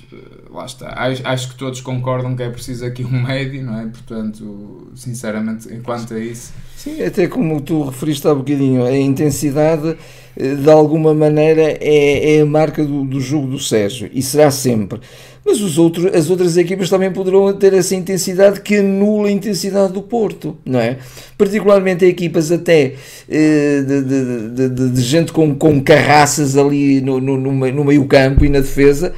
[0.50, 0.92] lá está.
[0.96, 3.86] Acho, acho, que todos concordam que é preciso aqui um médio, não é?
[3.86, 6.52] Portanto, sinceramente, enquanto a isso.
[6.82, 9.96] Sim, até como tu referiste há bocadinho, a intensidade
[10.36, 14.50] eh, de alguma maneira é, é a marca do, do jogo do Sérgio e será
[14.50, 14.98] sempre
[15.44, 19.92] mas os outros, as outras equipas também poderão ter essa intensidade que anula a intensidade
[19.92, 20.98] do Porto, não é?
[21.38, 22.94] Particularmente equipas até
[23.28, 28.44] eh, de, de, de, de, gente com, com carraças ali no, no, no meio campo
[28.44, 29.12] e na defesa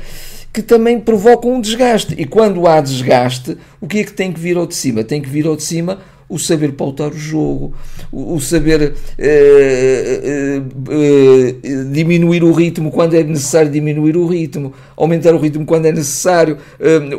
[0.53, 2.15] que também provocam um desgaste.
[2.17, 5.03] E quando há desgaste, o que é que tem que vir ao de cima?
[5.03, 5.99] Tem que vir ao de cima
[6.29, 7.75] o saber pautar o jogo,
[8.11, 15.35] o, saber eh, eh, eh, diminuir o ritmo quando é necessário diminuir o ritmo, aumentar
[15.35, 16.59] o ritmo quando é necessário,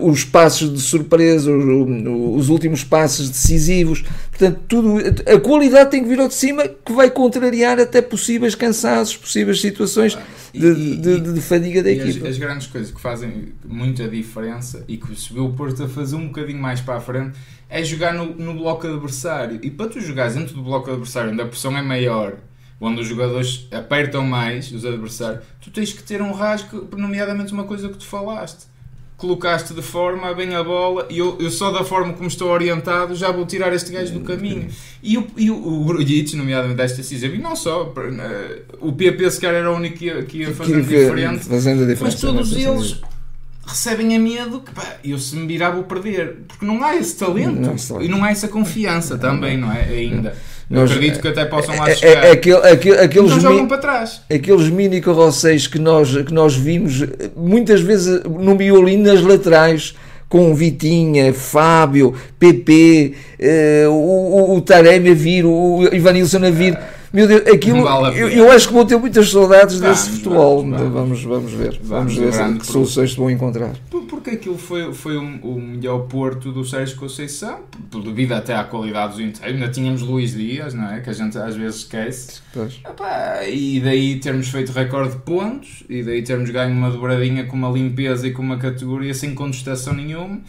[0.02, 4.04] os passos de surpresa, os, os, últimos passos decisivos.
[4.38, 4.98] Portanto, tudo,
[5.34, 9.62] a qualidade tem que vir ao de cima que vai contrariar até possíveis cansaços, possíveis
[9.62, 10.18] situações
[10.54, 12.28] de, de, de, de fadiga da equipa.
[12.28, 15.88] As, as, grandes coisas que fazem muita diferença e que se vê o Porto a
[15.88, 17.38] fazer um bocadinho mais para a frente
[17.70, 19.58] é jogar no, no bloco adversário.
[19.64, 22.36] E para tu jogares dentro do bloco adversário, onde a pressão é maior,
[22.82, 27.64] onde os jogadores apertam mais, os adversários, tu tens que ter um rasgo, nomeadamente uma
[27.64, 28.66] coisa que tu falaste.
[29.18, 33.16] Colocaste de forma, bem a bola, e eu, eu só da forma como estou orientado
[33.16, 34.68] já vou tirar este gajo do caminho.
[35.02, 37.94] E o, e o, o Grujic, nomeadamente esta decisão, e não só,
[38.82, 41.80] o PP se calhar era o único que ia, que ia fazer que, diferente, fazendo
[41.88, 43.02] diferença, mas todos eles
[43.66, 46.40] recebem a medo que pá, eu se me virar vou perder.
[46.48, 49.84] Porque não há esse talento não, e não há essa confiança também, não é?
[49.84, 50.36] Ainda.
[50.70, 52.26] Nós, acredito que até possam lá é, é, chegar.
[52.26, 54.22] É, aquele, aquele, aqueles então jogam para trás.
[54.34, 57.04] Aqueles mini carroceiros que nós, que nós vimos
[57.36, 59.96] muitas vezes no miolo nas laterais
[60.28, 63.14] com Vitinha, Fábio, PP,
[63.88, 66.78] o, o, o Taremi a vir, o Ivanilson a vir.
[67.16, 70.62] Meu Deus, aquilo, vale eu, eu, acho que vou ter muitas saudades vamos, desse futebol.
[70.62, 71.80] Vamos, vamos, vamos ver.
[71.82, 73.74] Vamos, ver que soluções vão encontrar.
[73.90, 77.60] Porque aquilo foi, foi o, o melhor Porto do Sérgio Conceição,
[78.04, 79.56] devido até à qualidade dos inteiros.
[79.56, 81.00] Ainda tínhamos Luís Dias, não é?
[81.00, 82.42] Que a gente às vezes esquece.
[82.86, 87.56] Epá, e daí termos feito recorde de pontos, e daí termos ganho uma dobradinha com
[87.56, 90.42] uma limpeza e com uma categoria sem contestação nenhuma.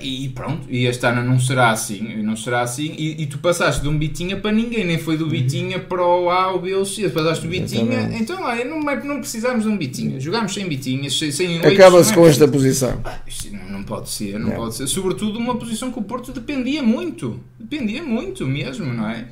[0.00, 3.82] E pronto, e este ano não será assim, não será assim, e, e tu passaste
[3.82, 6.82] de um Bitinha para ninguém, nem foi do Bitinha para o A, o B ou
[6.82, 10.68] o C, passaste do Bitinha, então olha, não, não precisamos de um Bitinha, jogámos sem
[10.68, 13.00] Bitinhas, sem, sem Acaba-se com esta posição.
[13.04, 13.18] Ah,
[13.50, 16.82] não, não, pode ser, não, não, pode ser, sobretudo uma posição que o Porto dependia
[16.82, 19.26] muito, dependia muito mesmo, não é?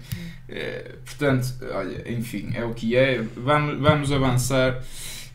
[0.49, 4.83] é portanto, olha, enfim, é o que é, vamos, vamos avançar.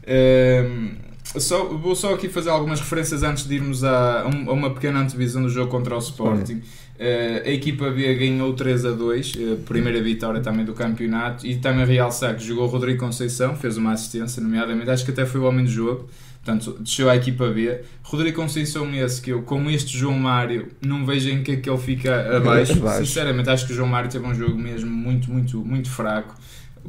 [0.07, 1.07] Um,
[1.39, 5.41] só, vou só aqui fazer algumas referências antes de irmos a, a uma pequena antevisão
[5.41, 6.61] do jogo contra o Sporting.
[6.99, 11.45] Uh, a equipa B ganhou 3 a 2, uh, eh, primeira vitória também do campeonato.
[11.45, 15.39] E também realçar que jogou Rodrigo Conceição, fez uma assistência, nomeadamente, acho que até foi
[15.39, 16.09] o homem do jogo.
[16.43, 17.81] Portanto, desceu a equipa B.
[18.01, 21.69] Rodrigo Conceição, esse que eu, com este João Mário, não vejo em que é que
[21.69, 22.73] ele fica abaixo.
[22.97, 26.33] Sinceramente, acho que o João Mário teve um jogo mesmo muito, muito, muito fraco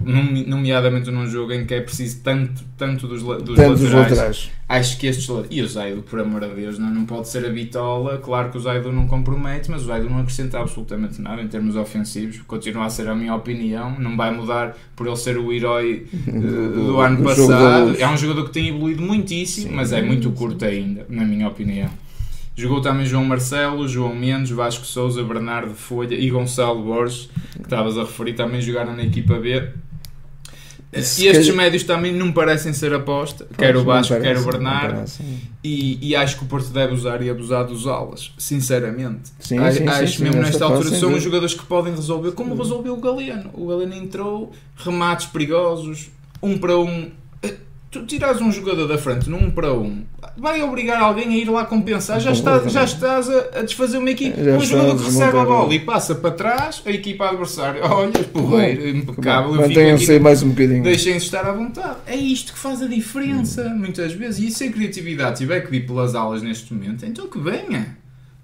[0.05, 4.99] nomeadamente num jogo em que é preciso tanto, tanto dos, dos, tanto laterais, laterais, Acho
[4.99, 8.19] que estes E o Zaido, por amor de Deus, não, não pode ser a bitola.
[8.19, 11.75] Claro que o Zaido não compromete, mas o Zaido não acrescenta absolutamente nada em termos
[11.75, 12.41] ofensivos.
[12.47, 13.99] Continua a ser a minha opinião.
[13.99, 16.33] Não vai mudar por ele ser o herói uh,
[16.87, 17.97] do ano passado.
[17.99, 21.49] É um jogador que tem evoluído muitíssimo, Sim, mas é muito curto ainda, na minha
[21.49, 21.91] opinião.
[22.55, 27.97] Jogou também João Marcelo, João Mendes, Vasco Souza, Bernardo Folha e Gonçalo Borges, que estavas
[27.97, 29.69] a referir, também jogaram na equipa B
[30.93, 34.45] e estes médios também não parecem ser aposta, pois, quer o Vasco, parece, quer o
[34.45, 35.11] Bernardo,
[35.63, 39.31] e, e, acho que o Porto deve usar e abusar dos alas, sinceramente.
[39.39, 42.55] Sim, acho, sim, acho sim, mesmo nesta altura são os jogadores que podem resolver, como
[42.55, 43.51] resolveu o Galeno.
[43.53, 46.11] O Galeno entrou, remates perigosos,
[46.43, 47.11] um para um
[47.91, 50.05] tu tiras um jogador da frente num para um,
[50.39, 52.21] vai obrigar alguém a ir lá compensar.
[52.21, 54.43] Já, está, já estás a, a desfazer uma equipe.
[54.43, 58.25] Já um jogador que recebe a bola e passa para trás, a equipa adversária, olha,
[58.25, 59.55] porreiro, impecável.
[59.55, 60.83] Mantenham-se mais um bocadinho.
[60.83, 61.97] Deixem-se estar à vontade.
[62.07, 63.79] É isto que faz a diferença, hum.
[63.79, 64.49] muitas vezes.
[64.49, 67.98] E se a criatividade tiver que vir pelas aulas neste momento, então que venha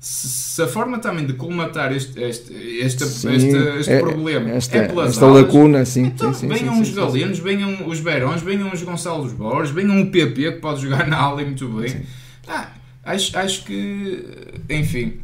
[0.04, 4.76] se a forma também de colmatar este, este, este, sim, este, este é, problema esta,
[4.76, 6.04] é pelas esta aulas, lacuna, sim.
[6.04, 10.52] Então sim, venham os Galenos, venham os Berões, venham os Gonçalos Borges, venham o PP
[10.52, 12.02] que pode jogar na aula e muito bem.
[12.46, 12.68] Ah,
[13.02, 14.26] acho, acho que,
[14.68, 15.23] enfim,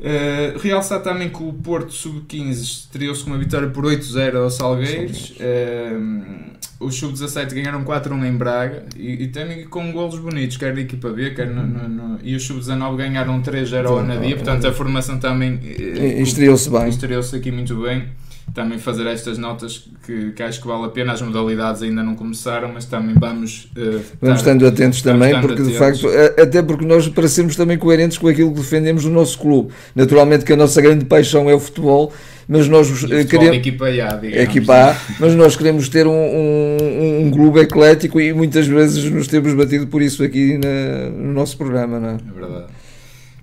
[0.00, 5.34] Uh, realçar também que o Porto Sub-15 estreou-se com uma vitória por 8-0 ao Salgueiros.
[5.38, 10.80] Uh, os Sub-17 ganharam 4-1 em Braga e, e, também com golos bonitos, quer da
[10.80, 14.36] equipa B, quer no, no, no e os Sub-19 ganharam 3-0 ao Anadia.
[14.36, 16.88] Portanto, a formação também uh, estreou-se bem.
[16.88, 18.08] Estreou-se aqui muito bem
[18.54, 21.12] também fazer estas notas que, que, acho que vale a pena.
[21.12, 23.70] As modalidades ainda não começaram, mas também vamos.
[23.76, 25.72] Uh, vamos estando atentos também, porque atentos.
[25.72, 26.06] de facto,
[26.40, 30.44] até porque nós, para sermos também coerentes com aquilo que defendemos no nosso clube, naturalmente
[30.44, 32.12] que a nossa grande paixão é o futebol.
[32.52, 33.58] Mas nós eh, queremos.
[33.58, 38.66] Equipa A, equipa A, mas nós queremos ter um, um, um, clube eclético e muitas
[38.66, 42.14] vezes nos temos batido por isso aqui na, no nosso programa, não é?
[42.14, 42.79] É verdade.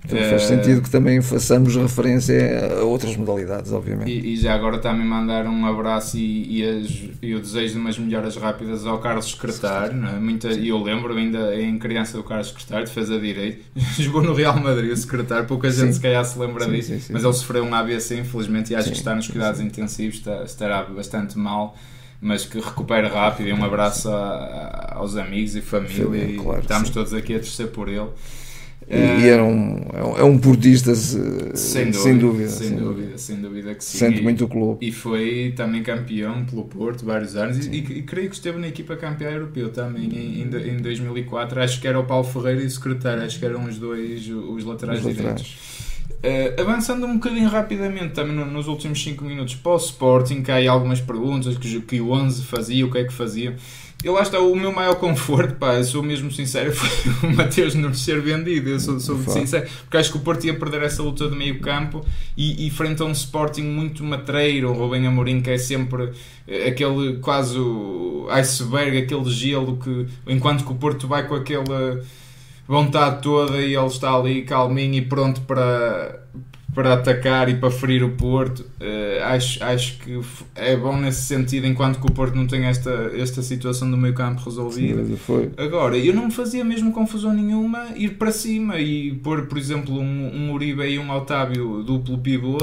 [0.08, 4.10] Então faz sentido que também façamos referência a outras modalidades, obviamente.
[4.10, 7.78] E, e já agora também mandar um abraço e, e, as, e, o desejo de
[7.78, 9.94] umas melhoras rápidas ao Carlos Secretário.
[9.94, 10.12] Não é?
[10.18, 13.64] Muita, e eu lembro ainda em criança do Carlos Secretário, defesa direito,
[13.98, 15.92] jogou no Real Madrid, o secretário, pouca gente sim.
[15.92, 18.90] se calhar se lembra sim, disso, sim, mas ele sofreu um AVC, infelizmente, e acho
[18.90, 21.76] que está nos cuidados intensivos, está, estará bastante mal
[22.20, 26.62] mas que recupere rápido e um abraço a, aos amigos e família Sim, claro, e
[26.62, 28.08] estamos todos aqui a torcer por ele
[28.90, 29.80] e, e era um,
[30.16, 33.98] é um portista sem dúvida, sem dúvida, sem dúvida, sem dúvida que sim.
[33.98, 34.86] Sente muito o clube.
[34.86, 38.96] E foi também campeão pelo Porto vários anos e, e, creio que esteve na equipa
[38.96, 41.60] campeã europeu também em, em, em 2004.
[41.60, 44.64] Acho que era o Paulo Ferreira e o secretário, acho que eram os dois os
[44.64, 45.56] laterais os direitos.
[46.18, 50.56] Uh, avançando um bocadinho rapidamente também nos últimos 5 minutos para o Sporting, que há
[50.56, 53.54] aí algumas perguntas que, que o 11 fazia, o que é que fazia.
[54.04, 57.92] Eu lá está, o meu maior conforto, pá, sou mesmo sincero, foi o Mateus não
[57.92, 61.02] ser vendido, eu sou, sou muito sincero, porque acho que o Porto ia perder essa
[61.02, 62.06] luta de meio campo
[62.36, 66.12] e, e frente a um Sporting muito matreiro, o Rubem Amorim que é sempre
[66.46, 67.58] eh, aquele quase
[68.30, 72.00] iceberg, aquele gelo que enquanto que o Porto vai com aquela
[72.68, 76.20] vontade toda e ele está ali calminho e pronto para
[76.78, 78.60] para atacar e para ferir o Porto.
[78.60, 80.20] Uh, acho, acho que
[80.54, 84.14] é bom nesse sentido, enquanto que o Porto não tem esta, esta situação do meio
[84.14, 85.04] campo resolvida.
[85.04, 89.58] Sim, Agora, eu não me fazia mesmo confusão nenhuma ir para cima e pôr, por
[89.58, 92.58] exemplo, um, um Uribe e um Otávio duplo pivô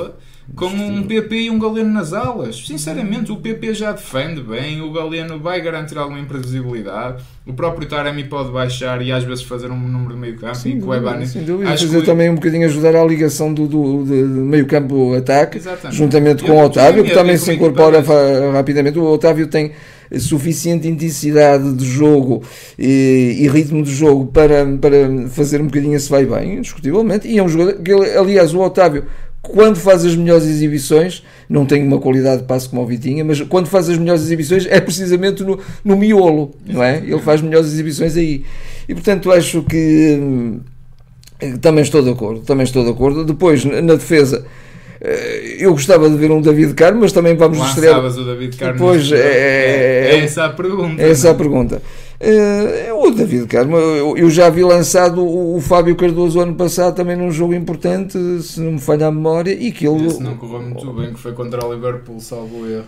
[0.53, 2.65] com um PP e um Galeno nas alas.
[2.67, 7.23] Sinceramente, o PP já defende bem, o Galeno vai garantir alguma imprevisibilidade.
[7.45, 10.55] O próprio Taremi pode baixar e às vezes fazer um número de meio campo.
[10.55, 11.27] Sim, e o Ebani.
[11.27, 11.71] Sem dúvida.
[11.71, 12.05] Acho fazer que...
[12.05, 17.03] também um bocadinho ajudar à ligação do, do, do meio campo-ataque, juntamente com o Otávio,
[17.03, 18.03] que também se incorpora
[18.53, 18.99] rapidamente.
[18.99, 19.71] O Otávio tem
[20.19, 22.43] suficiente intensidade de jogo
[22.77, 27.27] e, e, ritmo de jogo para, para fazer um bocadinho esse vai bem, indiscutivelmente.
[27.27, 29.05] E é um jogador que, aliás, o Otávio
[29.47, 33.41] quando faz as melhores exibições, não tem uma qualidade de passo como o Vitinha, mas
[33.41, 36.97] quando faz as melhores exibições é precisamente no, no miolo, não é?
[36.97, 38.43] Ele faz melhores exibições aí.
[38.87, 40.59] E portanto acho que hum,
[41.61, 43.25] também estou de acordo, também estou de acordo.
[43.25, 44.45] Depois, na defesa,
[45.01, 48.03] eh, eu gostava de ver um David Carmo, mas também vamos estrear.
[48.03, 48.79] o David Carmo?
[48.79, 51.01] Pois, é, é, é, essa a pergunta.
[51.01, 51.81] É essa a pergunta.
[52.27, 57.31] É o David Carmo, eu já vi lançado o Fábio Cardoso ano passado também num
[57.31, 60.07] jogo importante, se não me falha a memória, e que ele.
[60.07, 62.85] Esse não correu muito bem, que foi contra o Liverpool, salvo erro.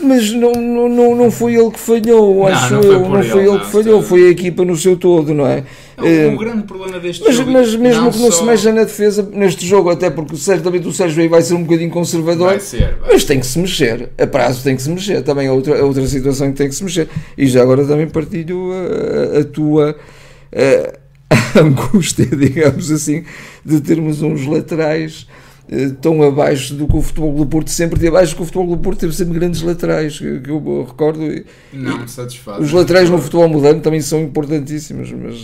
[0.00, 3.08] Mas não, não, não foi ele que falhou, acho não, não eu.
[3.08, 5.64] Não foi ele, ele que falhou, foi a equipa no seu todo, não é?
[5.96, 7.50] O, é, o grande problema deste mas, jogo.
[7.50, 8.38] Mas mesmo não que não só...
[8.38, 11.62] se mexa na defesa neste jogo, até porque certamente o Sérgio aí vai ser um
[11.62, 13.12] bocadinho conservador, vai ser, vai.
[13.12, 14.10] mas tem que se mexer.
[14.16, 15.22] A prazo tem que se mexer.
[15.22, 17.08] Também é outra, outra situação que tem que se mexer.
[17.36, 19.96] E já agora também partilho a, a tua.
[21.54, 23.24] A, angústia, digamos assim,
[23.64, 25.47] de termos uns laterais eh,
[26.00, 28.16] tão abaixo do que o futebol do Porto sempre teve.
[28.16, 31.20] Acho que o futebol do Porto teve sempre grandes laterais, que, que eu recordo.
[31.72, 32.64] Não me satisfaz.
[32.64, 35.36] Os laterais no futebol moderno também são importantíssimos, mas.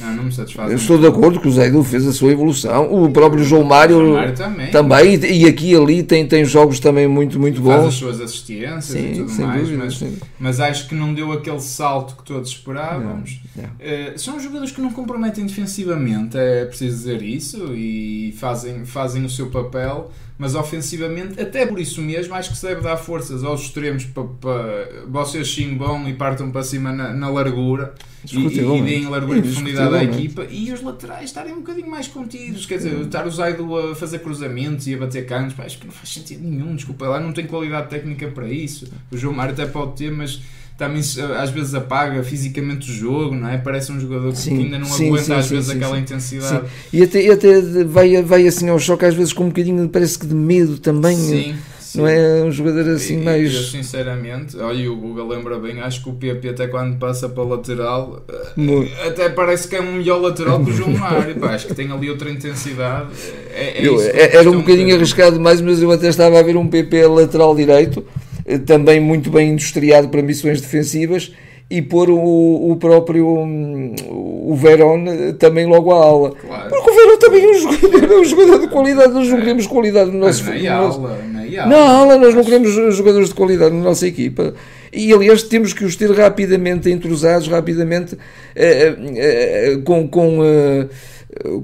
[0.00, 0.72] Não, não me satisfaz.
[0.72, 2.92] Estou de acordo que o Zé Edu fez a sua evolução.
[2.92, 4.70] O próprio João Mário, João Mário também.
[4.70, 5.14] também.
[5.14, 7.74] E, aqui e ali tem, tem jogos também muito, muito bons.
[7.74, 10.04] Faz as suas assistências sim, e tudo mais, dúvida, mas,
[10.38, 13.40] mas acho que não deu aquele salto que todos esperávamos.
[13.54, 13.70] Não, não.
[13.70, 19.30] Uh, são jogadores que não comprometem defensivamente, é preciso dizer isso, e fazem, fazem o
[19.30, 20.10] seu papel
[20.42, 24.24] mas ofensivamente, até por isso mesmo, acho que se deve dar forças aos extremos para,
[24.24, 27.94] para vocês chimbam e partam para cima na, na largura
[28.28, 32.08] e, e deem largura e profundidade à equipa e os laterais estarem um bocadinho mais
[32.08, 35.86] contidos, quer dizer, estar o Zaido a fazer cruzamentos e a bater cantos, acho que
[35.86, 38.92] não faz sentido nenhum, desculpa lá, não tem qualidade técnica para isso.
[39.12, 40.42] O João Mário até pode ter, mas
[40.76, 41.00] também
[41.38, 43.58] às vezes apaga fisicamente o jogo, não é?
[43.58, 46.66] Parece um jogador sim, que ainda não sim, aguenta sim, às vezes aquela intensidade.
[46.92, 50.18] E até, e até vai, vai assim ao choque, às vezes com um bocadinho, parece
[50.18, 51.16] que de medo também.
[51.16, 51.54] Sim.
[51.94, 53.54] Não é um jogador assim e, mais.
[53.54, 57.42] Eu, sinceramente, olha, o Google lembra bem, acho que o PP até quando passa para
[57.42, 58.24] lateral,
[58.56, 58.90] Muito.
[59.02, 61.36] até parece que é um melhor lateral que o João Mário.
[61.36, 63.08] Pá, acho que tem ali outra intensidade.
[63.50, 66.66] É, é eu, era um bocadinho arriscado demais, mas eu até estava a ver um
[66.66, 68.31] PP lateral direito eh,
[68.66, 71.32] também muito bem industriado para missões defensivas
[71.72, 76.32] e pôr o, o próprio o Verón eh, também logo à aula.
[76.32, 76.68] Claro.
[76.68, 79.66] Porque o Verón também é um jogador, é um jogador de qualidade, nós não queremos
[79.66, 80.68] qualidade no nosso futebol.
[80.68, 81.18] Na aula,
[81.66, 81.90] na aula.
[81.90, 84.52] aula nós não queremos jogadores de qualidade na nossa equipa.
[84.92, 88.18] E aliás temos que os ter rapidamente entrosados, rapidamente
[88.54, 90.88] eh, eh, com, com, eh,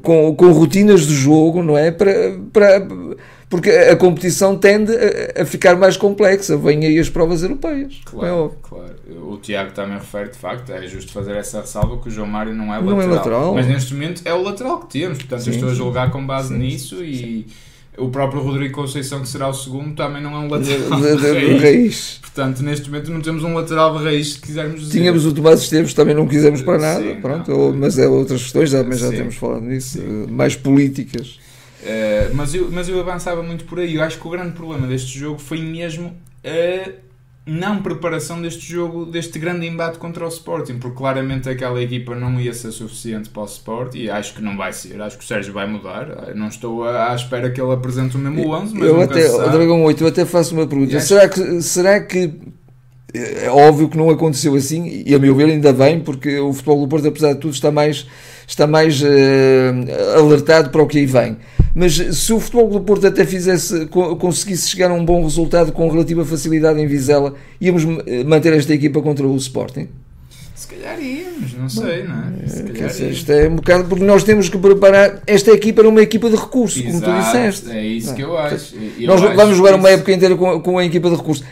[0.00, 1.90] com, com rotinas de jogo, não é?
[1.90, 2.86] Para, para
[3.48, 6.56] porque a competição tende a, a ficar mais complexa.
[6.56, 8.00] Vêm aí as provas europeias.
[8.04, 8.94] Claro, é claro.
[9.30, 12.54] O Tiago também refere, de facto, é justo fazer essa ressalva que o João Mário
[12.54, 13.02] não é Não lateral.
[13.12, 13.54] é lateral.
[13.54, 15.78] Mas neste momento é o lateral que temos, portanto Sim, eu estou a sim.
[15.78, 17.46] julgar com base Sim, nisso e
[17.96, 21.22] o próprio Rodrigo Conceição, que será o segundo, também não é um lateral de- de
[21.40, 22.18] de- de raiz.
[22.20, 24.98] Portanto, neste momento não temos um lateral de raiz, se quisermos dizer.
[25.00, 27.58] Tínhamos o Tomás Esteves, também não quisemos para nada, Sim, pronto, não.
[27.58, 29.16] ou- mas é outras questões, já, mas já Sim.
[29.16, 30.24] temos falado nisso, Sim.
[30.28, 31.40] eh, mais políticas.
[31.82, 33.94] Uh, mas, eu, mas eu avançava muito por aí.
[33.94, 36.14] Eu acho que o grande problema deste jogo foi mesmo
[36.44, 36.90] a
[37.46, 42.38] não preparação deste jogo, deste grande embate contra o Sporting, porque claramente aquela equipa não
[42.38, 45.00] ia ser suficiente para o Sport e acho que não vai ser.
[45.00, 46.26] Acho que o Sérgio vai mudar.
[46.28, 49.48] Eu não estou à espera que ele apresente o mesmo 11, mas eu até, o.
[49.50, 50.96] Dragão 8, eu até faço uma pergunta.
[50.98, 52.34] Acho- Será que, será que
[53.14, 56.82] é óbvio que não aconteceu assim, e a meu ver ainda bem, porque o futebol
[56.82, 58.06] do Porto, apesar de tudo, está mais,
[58.46, 59.72] está mais eh,
[60.18, 61.38] alertado para o que aí vem.
[61.74, 65.70] Mas se o futebol do Porto até fizesse, co- conseguisse chegar a um bom resultado
[65.72, 69.88] com relativa facilidade em Vizela, íamos eh, manter esta equipa contra o Sporting?
[70.54, 72.48] Se calhar íamos, não sei, não é?
[72.48, 73.16] Se Quer calhar dizer, íamos.
[73.18, 76.34] isto é um bocado porque nós temos que preparar esta equipa era uma equipa de
[76.36, 77.70] recurso, como tu Exato, disseste.
[77.70, 78.74] É isso que eu acho.
[78.98, 81.44] Eu Nós acho vamos jogar uma época inteira com, com a equipa de recursos.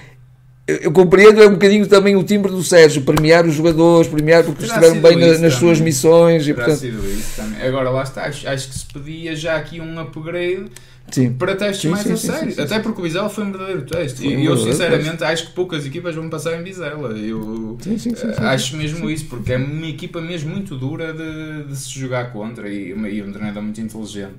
[0.69, 4.43] Eu, eu compreendo é um bocadinho também o timbre do Sérgio, premiar os jogadores, premiar
[4.43, 6.81] porque Terá estiveram bem na- nas suas missões e Terá portanto.
[6.81, 7.63] sido isso também.
[7.63, 10.65] Agora lá está, acho, acho que se pedia já aqui um upgrade
[11.09, 11.33] Sim.
[11.35, 12.61] para testes Sim, mais sim, a sério.
[12.61, 14.23] Até porque o Vizela foi um verdadeiro teste.
[14.23, 17.17] Foi um e eu sinceramente acho que poucas equipas vão passar em Vizela.
[17.17, 18.43] Eu Sim, sim, sim, sim.
[18.43, 22.69] acho mesmo isso, porque é uma equipa mesmo muito dura de, de se jogar contra
[22.69, 24.35] e, e um treinador muito inteligente.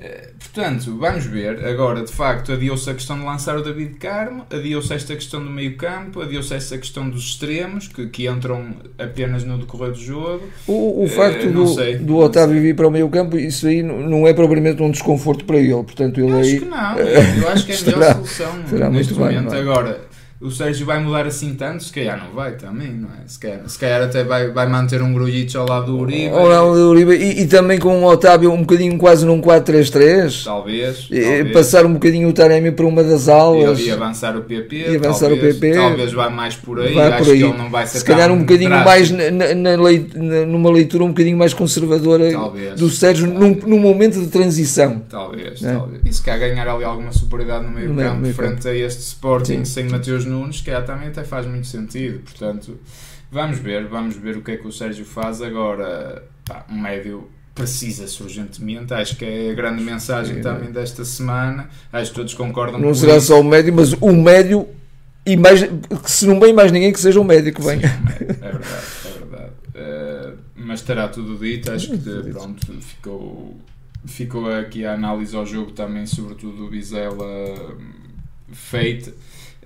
[0.00, 1.64] Eh, Portanto, vamos ver.
[1.64, 5.50] Agora, de facto, adiou-se a questão de lançar o David Carmo, adiou-se esta questão do
[5.50, 10.48] meio-campo, adiou-se esta questão dos extremos, que, que entram apenas no decorrer do jogo.
[10.66, 13.66] O, o Eh, facto não do, sei, do Otávio vir para o meio campo, isso
[13.66, 15.72] aí não é propriamente um desconforto para ele.
[15.84, 16.58] Portanto, ele acho aí.
[16.58, 16.98] que não,
[17.42, 18.56] eu, acho que é a melhor solução
[18.90, 19.42] neste bem, momento.
[19.50, 19.60] não é?
[19.60, 20.07] Agora,
[20.40, 23.26] o Sérgio vai mudar assim tanto, se calhar não vai também, não é?
[23.26, 26.30] Se calhar, se calhar até vai, vai manter um Grujic ao lado do Uribe.
[26.32, 30.44] Ou não, o Uribe, e, e também com o Otávio um bocadinho quase num 4-3-3.
[30.44, 31.08] Talvez.
[31.08, 31.52] Talvez.
[31.52, 33.80] Passar um bocadinho o Taremi para uma das aulas.
[33.80, 34.76] E, avançar o PP.
[34.90, 35.74] E avançar o talvez, PP.
[35.76, 36.94] Talvez vá mais por aí.
[36.94, 37.38] Vai acho por aí.
[37.38, 39.76] que ele não vai ser Se calhar um bocadinho mais na, na- na
[40.46, 42.78] numa leitura um bocadinho mais conservadora Talvez.
[42.78, 45.02] do Sérgio num, num momento de transição.
[45.08, 45.72] Talvez, É.
[45.72, 46.00] talvez.
[46.04, 48.74] E se quer ganhar ali alguma superioridade no meio No meio- campo meio frente a
[48.74, 49.64] este Sporting Sim.
[49.64, 52.20] sem Mateus Nunes, que também até faz muito sentido.
[52.20, 52.78] Portanto,
[53.30, 56.24] vamos ver, vamos ver o que é que o Sérgio faz agora.
[56.44, 58.94] Pá, um médio precisa-se urgentemente.
[58.94, 61.68] Acho que é a grande mensagem Sim, também desta semana.
[61.92, 64.68] Acho que todos concordam Não será só o médio, mas o médio
[65.28, 67.82] e mais que se não bem mais ninguém que seja o médio que venha.
[67.84, 69.52] é verdade, é verdade.
[69.74, 73.56] Eh, mas estará tudo dito, acho que pronto, ficou,
[74.06, 77.92] ficou aqui a análise ao jogo também, sobretudo do Vizela hum,
[78.52, 79.12] feita.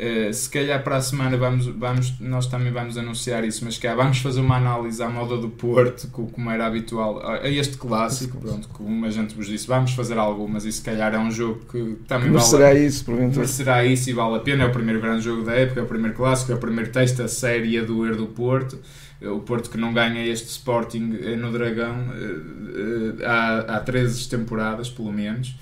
[0.05, 3.96] Eh, se calhar para a semana vamos, vamos, nós também vamos anunciar isso, mas calhar
[3.96, 8.38] vamos fazer uma análise à moda do Porto, co- como era habitual, a este clássico,
[8.38, 11.61] pronto, como a gente vos disse, vamos fazer algumas e se calhar é um jogo
[11.70, 13.40] que também Mas vale será isso, porventura.
[13.42, 14.64] mas será isso e vale a pena?
[14.64, 17.22] É o primeiro grande jogo da época, é o primeiro clássico, é o primeiro teste
[17.22, 18.78] a série a doer do Porto.
[19.30, 24.28] O Porto que não ganha este Sporting eh, no Dragão eh, eh, há, há 13
[24.28, 25.54] temporadas, pelo menos.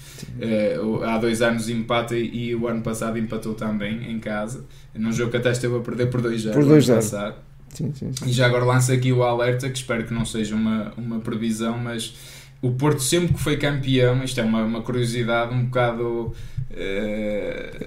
[1.06, 4.64] Há dois anos empata e, o ano passado empatou também em casa.
[4.94, 6.94] Num jogo que até esteve a perder por 2 Por 2-0.
[6.94, 7.34] passado.
[7.68, 8.28] Sim, sim, sim.
[8.28, 11.78] E já agora lança aqui o alerta, que espero que não seja uma, uma previsão,
[11.78, 12.14] mas
[12.62, 16.34] o Porto sempre que foi campeão, isto é uma, uma curiosidade um bocado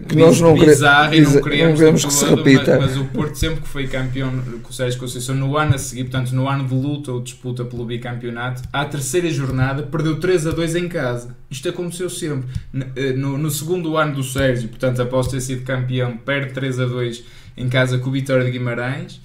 [0.07, 0.71] Que nós não quere-
[1.15, 2.77] e não queremos, não queremos que se repita.
[2.79, 4.31] Mas, mas o Porto sempre que foi campeão
[4.61, 7.63] com o Sérgio Conceição no ano a seguir, portanto no ano de luta ou disputa
[7.63, 11.35] pelo bicampeonato, à terceira jornada perdeu 3 a 2 em casa.
[11.49, 12.49] Isto aconteceu sempre.
[12.95, 16.85] Eh, No, no segundo ano do Sérgio, portanto após ter sido campeão, perde 3 a
[16.85, 17.23] 2
[17.55, 19.21] em casa com o Vitória de Guimarães.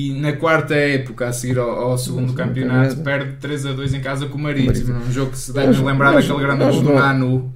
[0.00, 4.00] E na quarta época, a seguir ao, ao segundo campeonato, perde 3 a 2 em
[4.00, 4.94] casa com o Marítimo.
[4.94, 7.50] Num jogo que se deve Nós- lembrar nós- daquele grande gol do não- Nanu.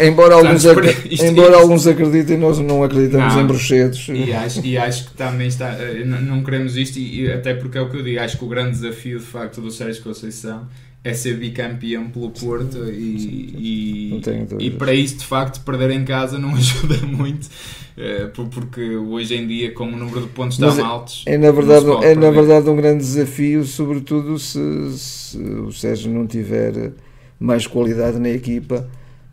[0.00, 3.42] Embora alguns, acre- isto- embora isto- alguns acreditem, nós não acreditamos Não.
[3.42, 4.08] em bruxedos.
[4.08, 5.74] E acho, e acho que também está.
[5.78, 8.20] eh, n- Não queremos isto, e, e até porque é o que eu digo.
[8.20, 10.66] Acho que o grande desafio de facto do Sérgio Conceição
[11.04, 14.22] é ser bicampeão pelo Porto e, e,
[14.58, 17.48] e para isso de facto perder em casa não ajuda muito
[17.96, 21.50] eh, por- porque hoje em dia com o número de pontos tão altos É na
[21.50, 24.58] verdade, é na verdade um grande desafio, sobretudo se,
[24.98, 26.92] se o Sérgio não tiver
[27.38, 28.88] mais qualidade na equipa,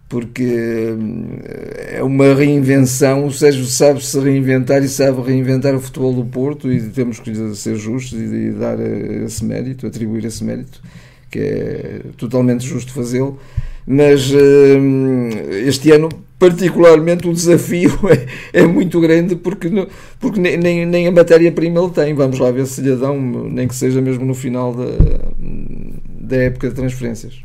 [0.08, 3.26] porque hum, é uma reinvenção.
[3.28, 7.34] O Sérgio sabe se reinventar e sabe reinventar o futebol do Porto e temos que
[7.56, 10.82] ser justos e, e dar esse mérito, atribuir esse mérito,
[11.30, 13.40] que é totalmente justo fazê-lo.
[13.86, 14.32] mas
[15.66, 16.10] este ano
[16.40, 17.92] particularmente o desafio
[18.54, 19.70] é, é muito grande porque,
[20.20, 22.14] porque nem, nem a matéria-prima ele tem.
[22.14, 24.86] Vamos lá ver se lhe dão, nem que seja mesmo no final da,
[26.22, 27.44] da época de transferências.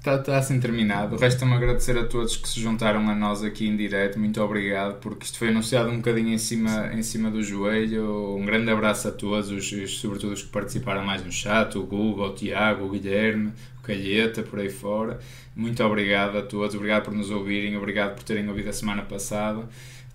[0.00, 1.14] Está, está assim terminado.
[1.16, 4.18] Resta-me agradecer a todos que se juntaram a nós aqui em direto.
[4.18, 8.34] Muito obrigado, porque isto foi anunciado um bocadinho em cima, em cima do joelho.
[8.34, 11.82] Um grande abraço a todos, os, os, sobretudo os que participaram mais no chat: o
[11.82, 15.20] Google, o Tiago, o Guilherme, o Calheta, por aí fora.
[15.54, 19.68] Muito obrigado a todos, obrigado por nos ouvirem, obrigado por terem ouvido a semana passada.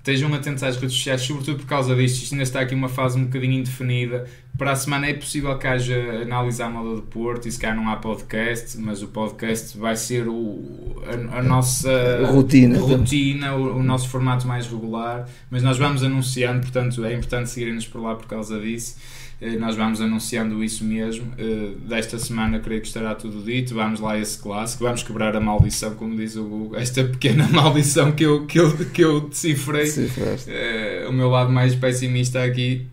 [0.05, 2.21] Estejam atentos às redes sociais, sobretudo por causa disto.
[2.21, 4.27] Isto ainda está aqui uma fase um bocadinho indefinida.
[4.55, 7.75] Para a semana é possível que haja análise à moda do Porto e se calhar
[7.75, 13.79] não há podcast, mas o podcast vai ser o, a, a nossa rotina, rotina o,
[13.79, 15.27] o, nosso formato mais regular.
[15.49, 18.97] Mas nós vamos anunciando, portanto é importante seguirem-nos por lá por causa disso.
[19.41, 21.31] Eh, nós vamos anunciando isso mesmo.
[21.37, 23.75] Eh, desta semana creio que estará tudo dito.
[23.75, 27.47] Vamos lá a esse clássico, vamos quebrar a maldição, como diz o Google, esta pequena
[27.51, 29.89] maldição que eu, que eu, que eu decifrei.
[29.89, 32.87] Uh, o meu lado mais pessimista aqui.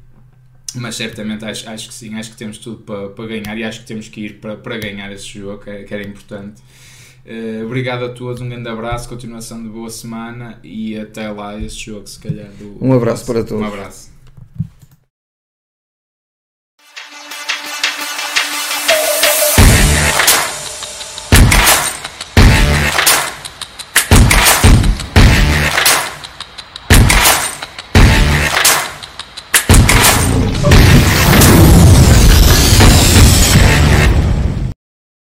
[0.75, 3.81] Mas certamente acho, acho que sim, acho que temos tudo para, para ganhar e acho
[3.81, 6.63] que temos que ir para, para ganhar esse jogo, que, é, que era importante.
[7.27, 11.79] Uh, obrigado a todos, um grande abraço, continuação de boa semana e até lá esse
[11.79, 12.49] jogo, se calhar.
[12.59, 13.63] Do, um abraço para todos.
[13.63, 14.12] Um abraço.